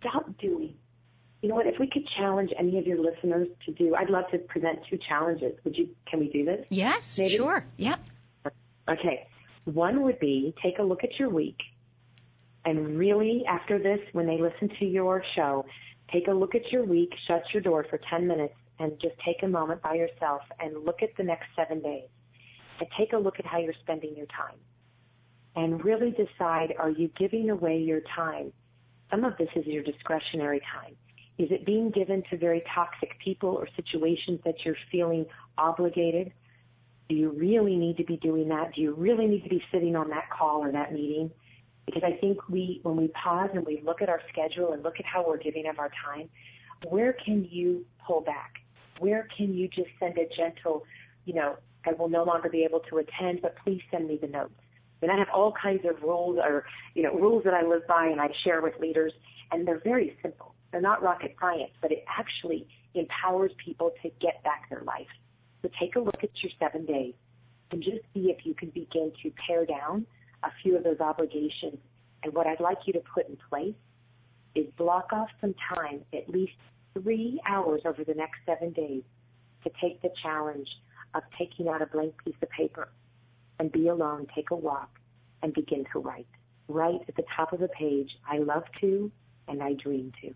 [0.00, 0.74] stop doing
[1.42, 1.66] you know what?
[1.66, 4.96] If we could challenge any of your listeners to do, I'd love to present two
[4.96, 5.58] challenges.
[5.64, 5.88] Would you?
[6.06, 6.64] Can we do this?
[6.70, 7.30] Yes, Maybe?
[7.30, 7.66] sure.
[7.76, 8.00] Yep.
[8.88, 9.26] Okay.
[9.64, 11.58] One would be take a look at your week,
[12.64, 15.66] and really, after this, when they listen to your show,
[16.12, 19.42] take a look at your week, shut your door for 10 minutes, and just take
[19.42, 22.08] a moment by yourself and look at the next seven days,
[22.78, 24.58] and take a look at how you're spending your time,
[25.56, 28.52] and really decide: Are you giving away your time?
[29.10, 30.96] Some of this is your discretionary time
[31.38, 35.26] is it being given to very toxic people or situations that you're feeling
[35.56, 36.32] obligated?
[37.08, 38.74] Do you really need to be doing that?
[38.74, 41.30] Do you really need to be sitting on that call or that meeting?
[41.86, 45.00] Because I think we, when we pause and we look at our schedule and look
[45.00, 46.28] at how we're giving of our time,
[46.88, 48.60] where can you pull back?
[48.98, 50.84] Where can you just send a gentle,
[51.24, 54.28] you know, I will no longer be able to attend, but please send me the
[54.28, 54.54] notes.
[55.00, 56.64] And I have all kinds of rules or,
[56.94, 59.12] you know, rules that I live by and I share with leaders,
[59.50, 60.54] and they're very simple.
[60.72, 65.08] They're not rocket science, but it actually empowers people to get back their life.
[65.60, 67.14] So take a look at your seven days
[67.70, 70.06] and just see if you can begin to pare down
[70.42, 71.78] a few of those obligations.
[72.22, 73.74] And what I'd like you to put in place
[74.54, 76.56] is block off some time, at least
[76.94, 79.02] three hours over the next seven days,
[79.64, 80.68] to take the challenge
[81.14, 82.88] of taking out a blank piece of paper
[83.58, 84.98] and be alone, take a walk,
[85.42, 86.26] and begin to write.
[86.68, 89.10] Write at the top of the page, I love to
[89.48, 90.34] and I dream to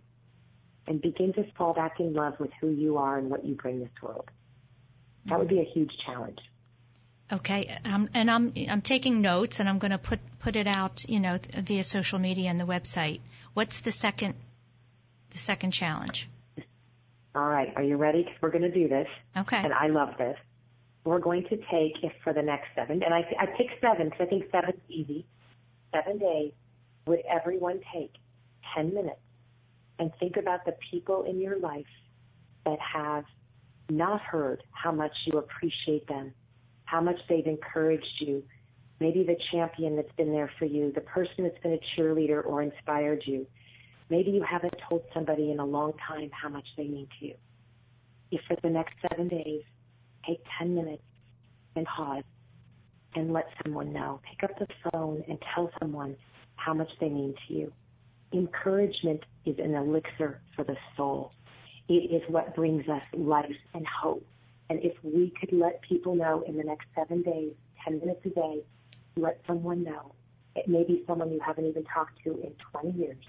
[0.86, 3.80] and begin to fall back in love with who you are and what you bring
[3.80, 4.30] this world.
[5.26, 6.38] That would be a huge challenge.
[7.32, 11.04] Okay, um, and I'm I'm taking notes, and I'm going to put put it out,
[11.08, 13.20] you know, via social media and the website.
[13.52, 14.34] What's the second
[15.30, 16.28] the second challenge?
[17.34, 18.22] All right, are you ready?
[18.22, 19.08] Because we're going to do this.
[19.36, 19.56] Okay.
[19.56, 20.38] And I love this.
[21.04, 24.20] We're going to take if for the next seven, and I I picked seven because
[24.20, 25.26] I think seven's easy.
[25.92, 26.52] Seven days.
[27.06, 28.14] Would everyone take
[28.74, 29.20] ten minutes
[29.98, 31.86] and think about the people in your life
[32.64, 33.24] that have
[33.88, 36.32] not heard how much you appreciate them,
[36.84, 38.42] how much they've encouraged you,
[39.00, 42.62] maybe the champion that's been there for you, the person that's been a cheerleader or
[42.62, 43.46] inspired you.
[44.08, 47.34] Maybe you haven't told somebody in a long time how much they mean to you.
[48.30, 49.62] If for the next seven days,
[50.26, 51.02] take 10 minutes
[51.74, 52.24] and pause
[53.14, 54.20] and let someone know.
[54.28, 56.16] Pick up the phone and tell someone
[56.56, 57.72] how much they mean to you.
[58.32, 61.32] Encouragement is an elixir for the soul.
[61.88, 64.26] It is what brings us life and hope.
[64.68, 67.52] And if we could let people know in the next seven days,
[67.84, 68.62] 10 minutes a day,
[69.16, 70.12] let someone know.
[70.56, 73.24] It may be someone you haven't even talked to in 20 years.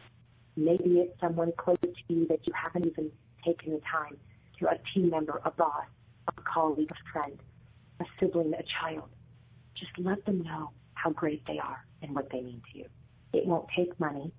[0.55, 3.11] Maybe it's someone close to you that you haven't even
[3.45, 4.17] taken the time
[4.59, 5.85] to a team member, a boss,
[6.27, 7.37] a colleague, a friend,
[7.99, 9.09] a sibling, a child.
[9.75, 12.85] Just let them know how great they are and what they mean to you.
[13.33, 14.31] It won't take money.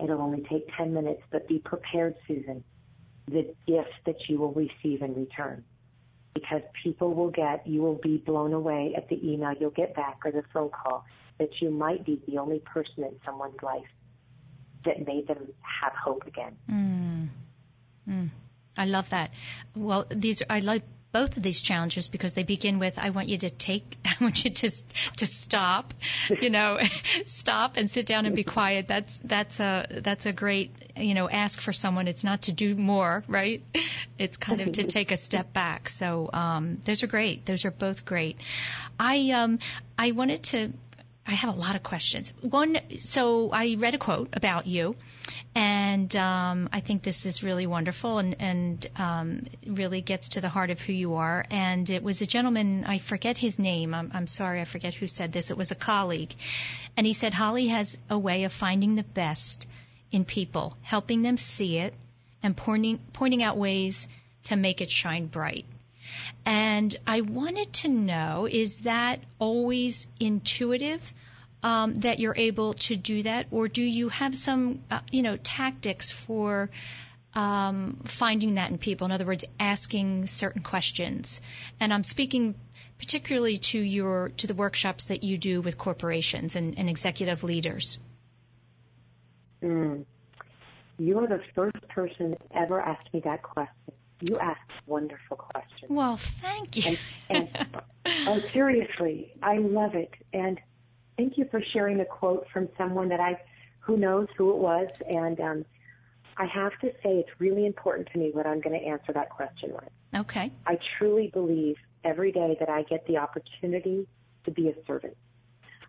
[0.00, 2.64] It'll only take 10 minutes, but be prepared, Susan,
[3.26, 5.64] the gift that you will receive in return.
[6.34, 10.18] Because people will get, you will be blown away at the email you'll get back
[10.24, 11.04] or the phone call
[11.38, 13.86] that you might be the only person in someone's life
[14.84, 16.56] that made them have hope again.
[16.70, 17.28] Mm.
[18.08, 18.30] Mm.
[18.76, 19.30] I love that.
[19.74, 20.82] Well, these I like
[21.14, 24.44] both of these challenges because they begin with I want you to take I want
[24.44, 24.70] you to
[25.18, 25.94] to stop,
[26.28, 26.78] you know,
[27.26, 28.88] stop and sit down and be quiet.
[28.88, 32.08] That's that's a that's a great, you know, ask for someone.
[32.08, 33.62] It's not to do more, right?
[34.18, 35.88] It's kind of to take a step back.
[35.88, 37.46] So, um those are great.
[37.46, 38.36] Those are both great.
[38.98, 39.60] I um
[39.96, 40.72] I wanted to
[41.26, 42.32] I have a lot of questions.
[42.42, 44.94] One, so I read a quote about you,
[45.54, 50.50] and um, I think this is really wonderful and, and um, really gets to the
[50.50, 51.46] heart of who you are.
[51.50, 53.94] And it was a gentleman, I forget his name.
[53.94, 55.50] I'm, I'm sorry, I forget who said this.
[55.50, 56.34] It was a colleague,
[56.96, 59.66] and he said Holly has a way of finding the best
[60.12, 61.94] in people, helping them see it,
[62.42, 64.06] and pointing pointing out ways
[64.44, 65.64] to make it shine bright.
[66.44, 71.14] And I wanted to know is that always intuitive?
[71.62, 75.38] Um, that you're able to do that, or do you have some, uh, you know,
[75.38, 76.68] tactics for
[77.32, 79.06] um, finding that in people?
[79.06, 81.40] In other words, asking certain questions.
[81.80, 82.54] And I'm speaking
[82.98, 87.98] particularly to your to the workshops that you do with corporations and, and executive leaders.
[89.62, 90.04] Mm.
[90.98, 93.93] You are the first person ever asked me that question.
[94.20, 95.90] You asked wonderful questions.
[95.90, 96.96] Well, thank you.
[97.28, 97.68] And, and
[98.28, 100.12] oh, seriously, I love it.
[100.32, 100.60] And
[101.16, 103.40] thank you for sharing a quote from someone that I,
[103.80, 104.88] who knows who it was.
[105.08, 105.64] And um,
[106.36, 109.30] I have to say, it's really important to me what I'm going to answer that
[109.30, 109.90] question with.
[110.14, 110.50] Okay.
[110.66, 114.06] I truly believe every day that I get the opportunity
[114.44, 115.16] to be a servant.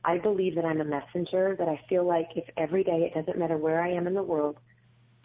[0.04, 3.38] I believe that I'm a messenger, that I feel like if every day, it doesn't
[3.38, 4.58] matter where I am in the world,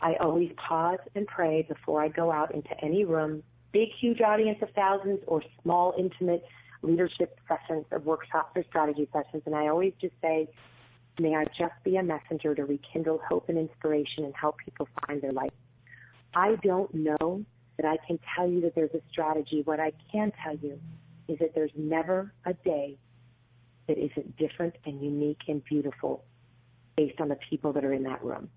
[0.03, 3.43] I always pause and pray before I go out into any room,
[3.73, 6.45] big, huge audience of thousands or small, intimate
[6.83, 9.43] leadership sessions or workshops or strategy sessions.
[9.47, 10.49] And I always just say,
[11.19, 15.21] may I just be a messenger to rekindle hope and inspiration and help people find
[15.21, 15.53] their life.
[16.35, 17.45] I don't know
[17.77, 19.63] that I can tell you that there's a strategy.
[19.63, 20.81] What I can tell you
[21.29, 22.99] is that there's never a day
[23.87, 26.25] that isn't different and unique and beautiful
[26.97, 28.49] based on the people that are in that room.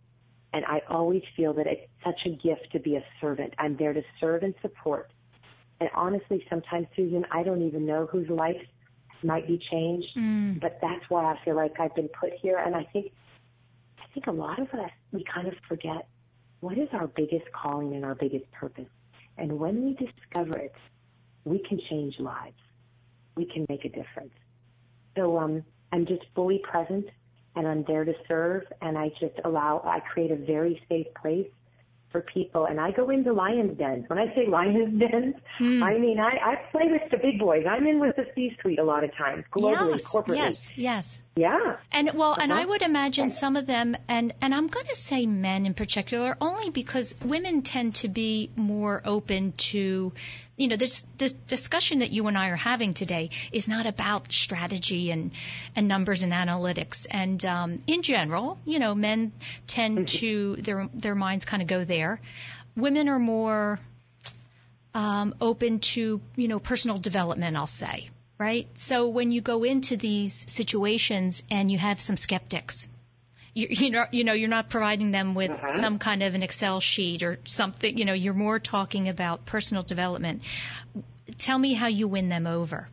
[0.53, 3.55] And I always feel that it's such a gift to be a servant.
[3.57, 5.09] I'm there to serve and support.
[5.79, 8.61] And honestly, sometimes, Susan, I don't even know whose life
[9.23, 10.59] might be changed, Mm.
[10.59, 12.57] but that's why I feel like I've been put here.
[12.57, 13.11] And I think,
[13.97, 16.07] I think a lot of us, we kind of forget
[16.59, 18.89] what is our biggest calling and our biggest purpose.
[19.37, 20.75] And when we discover it,
[21.45, 22.59] we can change lives.
[23.35, 24.33] We can make a difference.
[25.17, 27.09] So, um, I'm just fully present
[27.55, 31.47] and I'm there to serve and I just allow, I create a very safe place
[32.11, 34.07] for people and I go into lion's dens.
[34.07, 35.83] When I say lion's dens, Hmm.
[35.83, 37.65] I mean, I, I play with the big boys.
[37.67, 40.35] I'm in with the C-suite a lot of times, globally, yes, corporately.
[40.37, 41.21] yes, yes.
[41.35, 41.77] Yeah.
[41.91, 42.61] And well, and Uh-huh.
[42.61, 46.35] I would imagine some of them, and and I'm going to say men in particular,
[46.41, 50.13] only because women tend to be more open to,
[50.55, 54.31] you know, this this discussion that you and I are having today is not about
[54.31, 55.31] strategy and
[55.75, 57.07] and numbers and analytics.
[57.09, 59.31] And um, in general, you know, men
[59.65, 62.19] tend to their their minds kind of go there.
[62.75, 63.79] Women are more
[64.93, 68.67] um, open to, you know, personal development, I'll say, right?
[68.75, 72.87] So when you go into these situations and you have some skeptics,
[73.53, 75.73] you, you know, you know, you're not providing them with Uh-huh.
[75.73, 77.97] some kind of an Excel sheet or something.
[77.97, 80.41] You know, you're more talking about personal development.
[81.37, 82.89] Tell me how you win them over.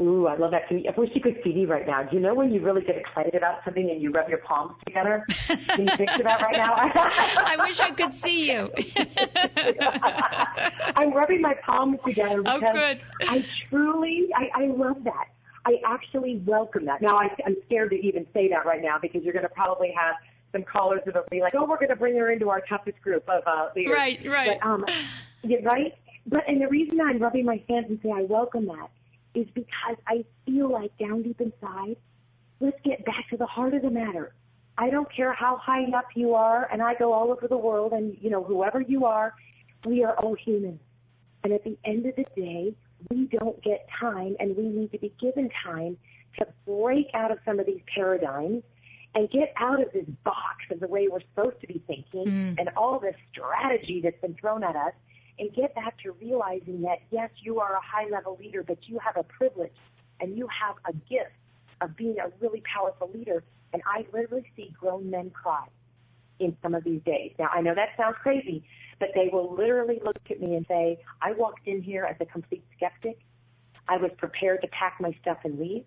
[0.00, 0.62] Ooh, I love that.
[0.70, 2.02] I wish you could see me right now.
[2.04, 4.72] Do you know when you really get excited about something and you rub your palms
[4.86, 5.26] together?
[5.46, 6.72] Can you picture that right now?
[6.74, 8.72] I wish I could see you.
[10.96, 13.02] I'm rubbing my palms together Oh, because good.
[13.28, 15.26] I truly, I, I love that.
[15.64, 17.02] I actually welcome that.
[17.02, 19.92] Now, I, I'm scared to even say that right now because you're going to probably
[19.92, 20.16] have
[20.52, 23.28] some callers that'll be like, "Oh, we're going to bring her into our toughest group
[23.28, 24.58] of uh, leaders." Right, right.
[24.60, 24.84] But, um,
[25.42, 25.94] yeah, right.
[26.26, 28.90] But and the reason I'm rubbing my hands and say I welcome that
[29.34, 31.96] is because I feel like down deep inside,
[32.58, 34.34] let's get back to the heart of the matter.
[34.76, 37.92] I don't care how high up you are, and I go all over the world,
[37.92, 39.34] and you know whoever you are,
[39.84, 40.80] we are all human.
[41.44, 42.74] And at the end of the day,
[43.10, 45.96] we don't get time, and we need to be given time
[46.38, 48.62] to break out of some of these paradigms
[49.14, 52.58] and get out of this box of the way we're supposed to be thinking Mm.
[52.58, 54.92] and all this strategy that's been thrown at us
[55.38, 58.98] and get back to realizing that yes, you are a high level leader, but you
[58.98, 59.74] have a privilege
[60.20, 61.32] and you have a gift
[61.80, 63.42] of being a really powerful leader.
[63.72, 65.66] And I literally see grown men cry
[66.38, 67.32] in some of these days.
[67.38, 68.62] Now I know that sounds crazy,
[69.00, 72.26] but they will literally look at me and say, I walked in here as a
[72.26, 73.18] complete skeptic.
[73.88, 75.84] I was prepared to pack my stuff and leave.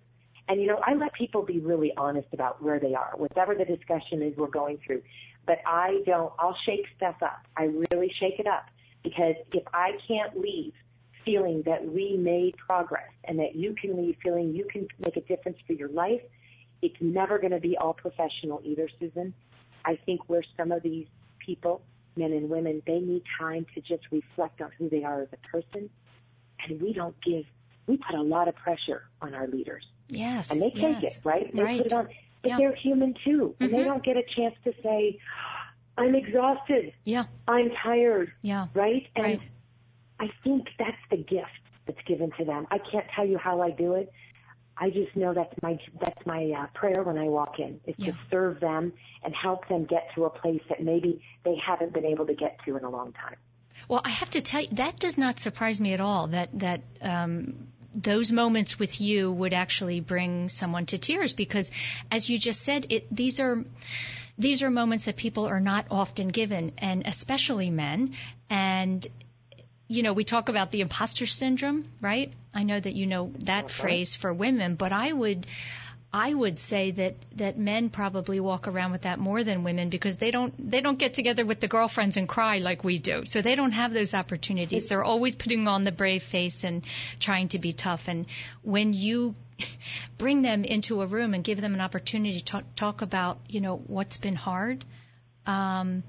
[0.50, 3.64] And you know, I let people be really honest about where they are, whatever the
[3.64, 5.04] discussion is we're going through.
[5.46, 7.46] But I don't, I'll shake stuff up.
[7.56, 8.66] I really shake it up
[9.04, 10.74] because if I can't leave
[11.24, 15.22] feeling that we made progress and that you can leave feeling you can make a
[15.22, 16.22] difference for your life,
[16.82, 19.34] it's never going to be all professional either, Susan.
[19.86, 21.08] I think where some of these
[21.40, 21.82] people,
[22.16, 25.48] men and women, they need time to just reflect on who they are as a
[25.48, 25.90] person.
[26.68, 27.46] And we don't give,
[27.88, 29.86] we put a lot of pressure on our leaders.
[30.08, 30.52] Yes.
[30.52, 31.18] And they take yes.
[31.18, 31.52] it, right?
[31.54, 31.78] They Right.
[31.78, 32.08] put it on.
[32.42, 32.58] But Yeah.
[32.58, 33.56] they're human too.
[33.60, 33.86] And they Mhm.
[33.86, 35.20] don't get a chance to say,
[35.98, 36.94] I'm exhausted.
[37.06, 37.26] Yeah.
[37.48, 38.34] I'm tired.
[38.42, 38.68] Yeah.
[38.74, 39.08] Right?
[39.16, 39.42] And Right.
[40.20, 41.48] I think that's the gift
[41.86, 42.68] that's given to them.
[42.72, 44.12] I can't tell you how I do it.
[44.78, 48.12] I just know that's my that's my uh, prayer when I walk in is Yeah.
[48.12, 48.94] to serve them
[49.24, 52.60] and help them get to a place that maybe they haven't been able to get
[52.66, 53.36] to in a long time.
[53.88, 56.28] Well, I have to tell you that does not surprise me at all.
[56.28, 61.72] That that um, those moments with you would actually bring someone to tears because,
[62.12, 63.64] as you just said, it these are
[64.38, 68.14] these are moments that people are not often given, and especially men.
[68.50, 69.06] And
[69.94, 72.34] you know, we talk about the imposter syndrome, right?
[72.54, 75.48] I know that you know that phrase for women, but I would.
[76.16, 80.18] I would say that that men probably walk around with that more than women because
[80.18, 83.26] they don't they don't get together with the girlfriends and cry like we do.
[83.26, 84.88] So they don't have those opportunities.
[84.90, 86.84] They're always putting on the brave face and
[87.20, 88.08] trying to be tough.
[88.10, 88.28] And
[88.62, 89.34] when you
[90.20, 93.62] bring them into a room and give them an opportunity to talk, talk about you
[93.62, 94.86] know what's been hard,
[95.48, 96.04] um,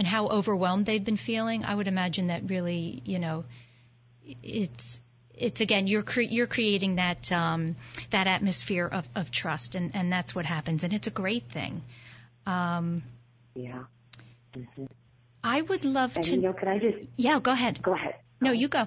[0.00, 3.44] and how overwhelmed they've been feeling, I would imagine that really you know
[4.42, 4.98] it's
[5.34, 7.76] it's again you're cre- you're creating that um,
[8.08, 11.82] that atmosphere of, of trust and, and that's what happens and it's a great thing.
[12.46, 13.02] Um,
[13.54, 13.84] Yeah.
[14.54, 14.86] hmm
[15.44, 16.30] I would love And to.
[16.36, 17.82] you know, can I just yeah, go ahead.
[17.82, 18.14] go ahead?
[18.40, 18.80] No, you go.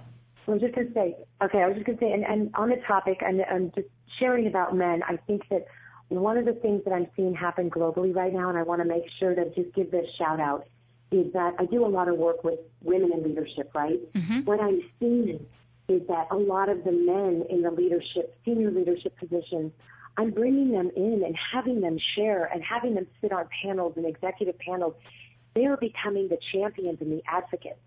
[0.47, 2.51] I was just going to say, okay, I was just going to say, and, and
[2.55, 3.87] on the topic, and, and just
[4.19, 5.65] sharing about men, I think that
[6.09, 8.87] one of the things that I'm seeing happen globally right now, and I want to
[8.87, 10.67] make sure to just give this shout out,
[11.13, 13.99] is that I do a lot of work with women in leadership, right?
[14.13, 14.45] Mhm.
[14.45, 15.45] What I'm seeing
[15.87, 19.71] is that a lot of the men in the leadership, senior leadership positions,
[20.17, 24.05] I'm bringing them in and having them share and having them sit on panels and
[24.05, 24.95] executive panels.
[25.53, 27.79] They are becoming the champions and the advocates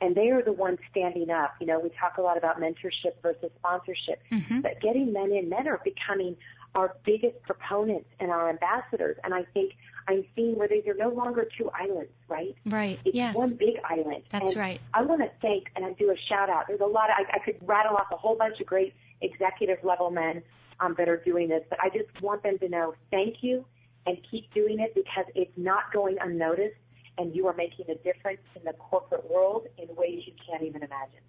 [0.00, 1.54] and they are the ones standing up.
[1.60, 4.62] You know, we talk a lot about mentorship versus sponsorship, Mhm.
[4.62, 6.36] but getting men in, men are becoming
[6.74, 9.18] our biggest proponents and our ambassadors.
[9.24, 9.74] And I think
[10.10, 12.56] I'm seeing where these are no longer two islands, right?
[12.66, 12.98] Right.
[13.04, 13.36] It's yes.
[13.36, 14.24] one big island.
[14.32, 14.80] That's And right.
[14.92, 16.66] I want to thank and I do a shout out.
[16.66, 19.78] There's a lot of, I, I could rattle off a whole bunch of great executive
[19.84, 20.42] level men
[20.80, 23.64] um, that are doing this, but I just want them to know thank you
[24.04, 26.76] and keep doing it because it's not going unnoticed
[27.16, 30.82] and you are making a difference in the corporate world in ways you can't even
[30.82, 31.20] imagine.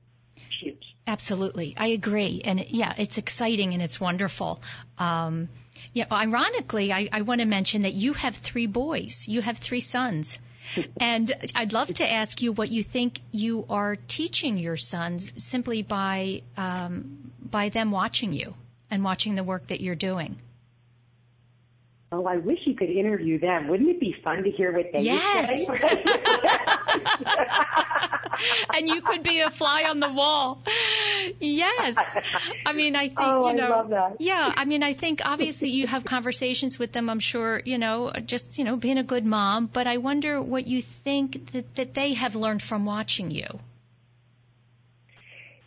[0.60, 0.96] Huge.
[1.08, 1.76] Absolutely.
[1.78, 2.42] I agree.
[2.44, 4.62] And yeah, it's exciting and it's wonderful.
[4.98, 5.50] Um,
[5.94, 9.28] yeah, ironically, I, I want to mention that you have three boys.
[9.28, 10.40] You have three sons.
[11.02, 15.82] And I'd love to ask you what you think you are teaching your sons simply
[15.82, 18.54] by um, by them watching you
[18.90, 20.38] and watching the work that you're doing.
[22.14, 23.70] Oh, I wish you could interview them.
[23.70, 25.66] Wouldn't it be fun to hear what they Yes.
[25.68, 25.80] say?
[28.78, 30.62] and you could be a fly on the wall.
[31.40, 31.98] Yes.
[32.66, 33.70] I mean, I think, Oh, you I know.
[33.70, 34.18] love that.
[34.20, 34.54] Yeah.
[34.58, 38.58] I mean, I think obviously you have conversations with them, I'm sure, you know, just,
[38.58, 42.14] you know, being a good mom, but I wonder what you think that, that they
[42.16, 43.48] have learned from watching you.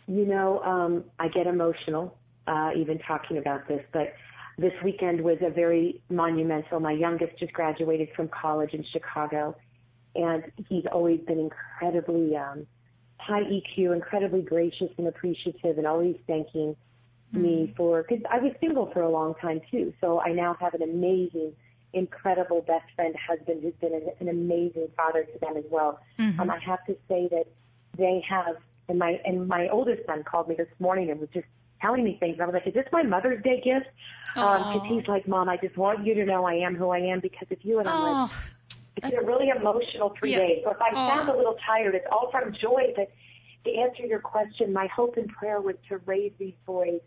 [0.07, 2.15] You know, um, I get emotional
[2.45, 4.13] uh, even talking about this, but
[4.57, 6.79] this weekend was a very monumental.
[6.79, 9.55] My youngest just graduated from college in Chicago,
[10.15, 12.65] and he's always been incredibly um,
[13.19, 16.75] high EQ, incredibly gracious and appreciative, and always thanking
[17.33, 19.93] me for because I was single for a long time too.
[19.99, 21.53] So I now have an amazing,
[21.93, 25.99] incredible best friend husband who's been an, an amazing father to them as well.
[26.19, 26.39] Mm-hmm.
[26.39, 27.47] Um, I have to say that
[27.97, 28.55] they have,
[28.87, 31.47] and my and my oldest son called me this morning and was just
[31.81, 32.39] telling me things.
[32.39, 33.87] I was like, "Is this my Mother's Day gift?"
[34.33, 34.87] Because Aw.
[34.87, 37.47] he's like, "Mom, I just want you to know I am who I am because
[37.51, 38.31] of you." And I'm like, Oh,
[38.97, 40.37] it's been a really emotional three Yeah.
[40.37, 40.61] days.
[40.63, 41.07] So if I Aw.
[41.07, 42.93] sound a little tired, it's all from joy.
[42.95, 43.11] But
[43.65, 47.01] to answer your question, my hope and prayer was to raise these boys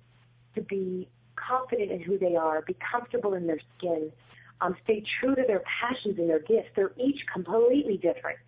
[0.54, 4.12] to be confident in who they are, be comfortable in their skin,
[4.60, 6.70] um, stay true to their passions and their gifts.
[6.74, 8.38] They're each completely different,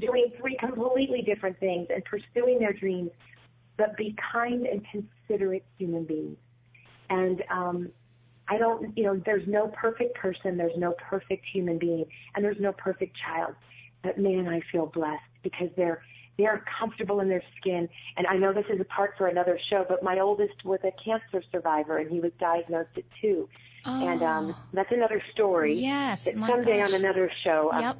[0.00, 3.10] doing three completely different things and pursuing their dreams,
[3.78, 6.36] but be kind and considerate human beings.
[7.08, 7.88] And um,
[8.46, 12.04] I don't, you know, there's no perfect person, there's no perfect human being,
[12.34, 13.54] and there's no perfect child.
[14.02, 16.02] But man, I feel blessed because they're
[16.36, 17.88] they're comfortable in their skin.
[18.16, 20.92] And I know this is a part for another show, but my oldest was a
[21.04, 23.48] cancer survivor, and he was diagnosed at two.
[23.84, 24.06] Oh.
[24.06, 24.56] And um, Oh.
[24.72, 25.74] that's another story.
[25.74, 26.90] Yes, That someday gosh.
[26.92, 27.98] on another show, of Yep.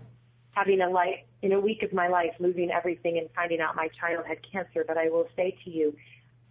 [0.52, 3.88] Having a life in a week of my life, losing everything and finding out my
[3.88, 4.84] child had cancer.
[4.86, 5.96] But I will say to you,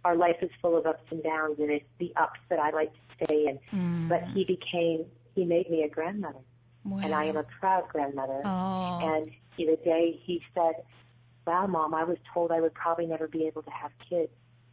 [0.04, 2.92] our life is full of ups and downs, and it's the ups that I like
[2.92, 3.58] to stay in.
[3.72, 4.08] Mm.
[4.08, 6.40] But he became, he made me a grandmother,
[6.84, 7.00] Wow.
[7.02, 8.40] and I am a proud grandmother.
[8.44, 9.00] Oh.
[9.02, 10.84] And the day he said,
[11.46, 14.30] "Wow, mom, I was told I would probably never be able to have kids.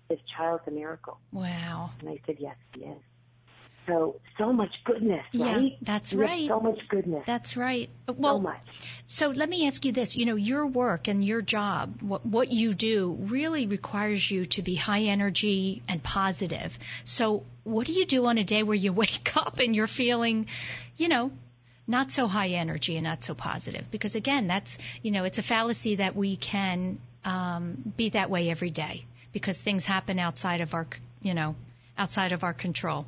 [0.07, 1.89] This child's a miracle." Wow.
[1.99, 3.01] And I said, "Yes, he is."
[3.87, 5.77] So, so much goodness, Yeah, right?
[5.81, 6.47] that's We have right.
[6.47, 7.23] So much goodness.
[7.25, 7.89] That's right.
[8.07, 8.61] so much.
[9.07, 10.17] So let me ask you this.
[10.17, 14.61] You know, your work and your job, what, what you do really requires you to
[14.61, 16.77] be high energy and positive.
[17.03, 20.47] So what do you do on a day where you wake up and you're feeling,
[20.97, 21.31] you know,
[21.87, 23.89] not so high energy and not so positive?
[23.91, 28.49] Because again, that's, you know, it's a fallacy that we can um, be that way
[28.49, 30.87] every day because things happen outside of our,
[31.21, 31.55] you know,
[31.97, 33.05] outside of our control.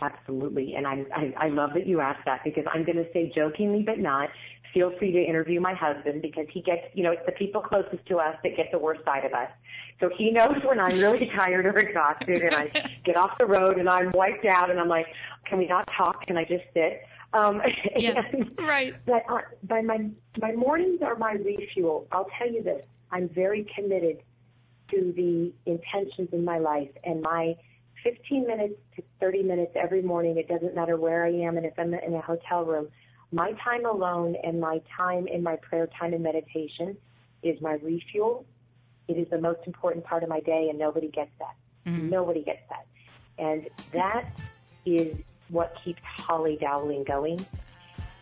[0.00, 0.74] Absolutely.
[0.74, 3.82] And I, I, I love that you asked that because I'm going to say jokingly
[3.82, 4.30] but not,
[4.72, 8.04] feel free to interview my husband because he gets, you know, it's the people closest
[8.06, 9.50] to us that get the worst side of us.
[10.00, 12.70] So he knows when I'm really tired or exhausted and I
[13.04, 15.06] get off the road and I'm wiped out and I'm like,
[15.44, 16.26] can we not talk?
[16.26, 17.02] Can I just sit?
[17.32, 17.62] Um,
[17.96, 18.94] Yeah, and- right.
[19.06, 22.06] But uh, by my my mornings are my refuel.
[22.12, 24.22] I'll tell you this: I'm very committed
[24.90, 27.56] to the intentions in my life, and my
[28.04, 30.36] 15 minutes to 30 minutes every morning.
[30.36, 32.88] It doesn't matter where I am, and if I'm in a hotel room,
[33.32, 36.96] my time alone and my time in my prayer time and meditation
[37.42, 38.44] is my refuel.
[39.08, 41.56] It is the most important part of my day, and nobody gets that.
[41.86, 42.10] Mm-hmm.
[42.10, 42.86] Nobody gets that,
[43.38, 44.30] and that
[44.84, 45.16] is
[45.48, 47.44] what keeps Holly Dowling going.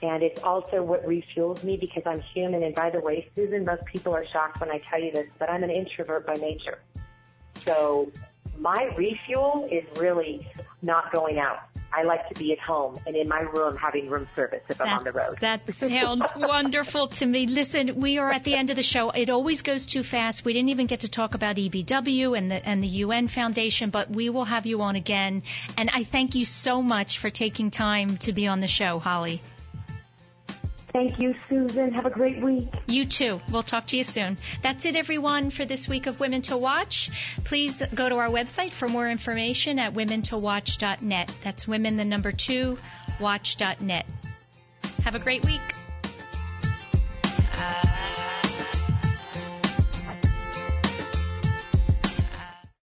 [0.02, 2.64] And it's also what refuels me because I'm human.
[2.64, 5.48] And by the way, Susan, most people are shocked when I tell you this, but
[5.48, 6.80] I'm an introvert by nature.
[7.54, 8.10] So
[8.58, 10.46] my refuel is really
[10.82, 11.58] not going out.
[11.94, 14.98] I like to be at home and in my room having room service if I'm
[14.98, 15.38] on the road.
[15.40, 17.46] That sounds wonderful to me.
[17.46, 19.10] Listen, we are at the end of the show.
[19.10, 20.42] It always goes too fast.
[20.44, 24.10] We didn't even get to talk about EBW and the and the UN Foundation, but
[24.10, 25.42] we will have you on again.
[25.76, 29.42] And I thank you so much for taking time to be on the show, Holly.
[30.92, 31.92] Thank you, Susan.
[31.94, 32.68] Have a great week.
[32.86, 33.40] You too.
[33.50, 34.36] We'll talk to you soon.
[34.60, 37.10] That's it, everyone, for this week of Women to Watch.
[37.44, 41.34] Please go to our website for more information at womentowatch.net.
[41.42, 42.76] That's women, the number two,
[43.20, 44.06] watch.net.
[45.04, 45.60] Have a great week.
[47.58, 48.31] Uh,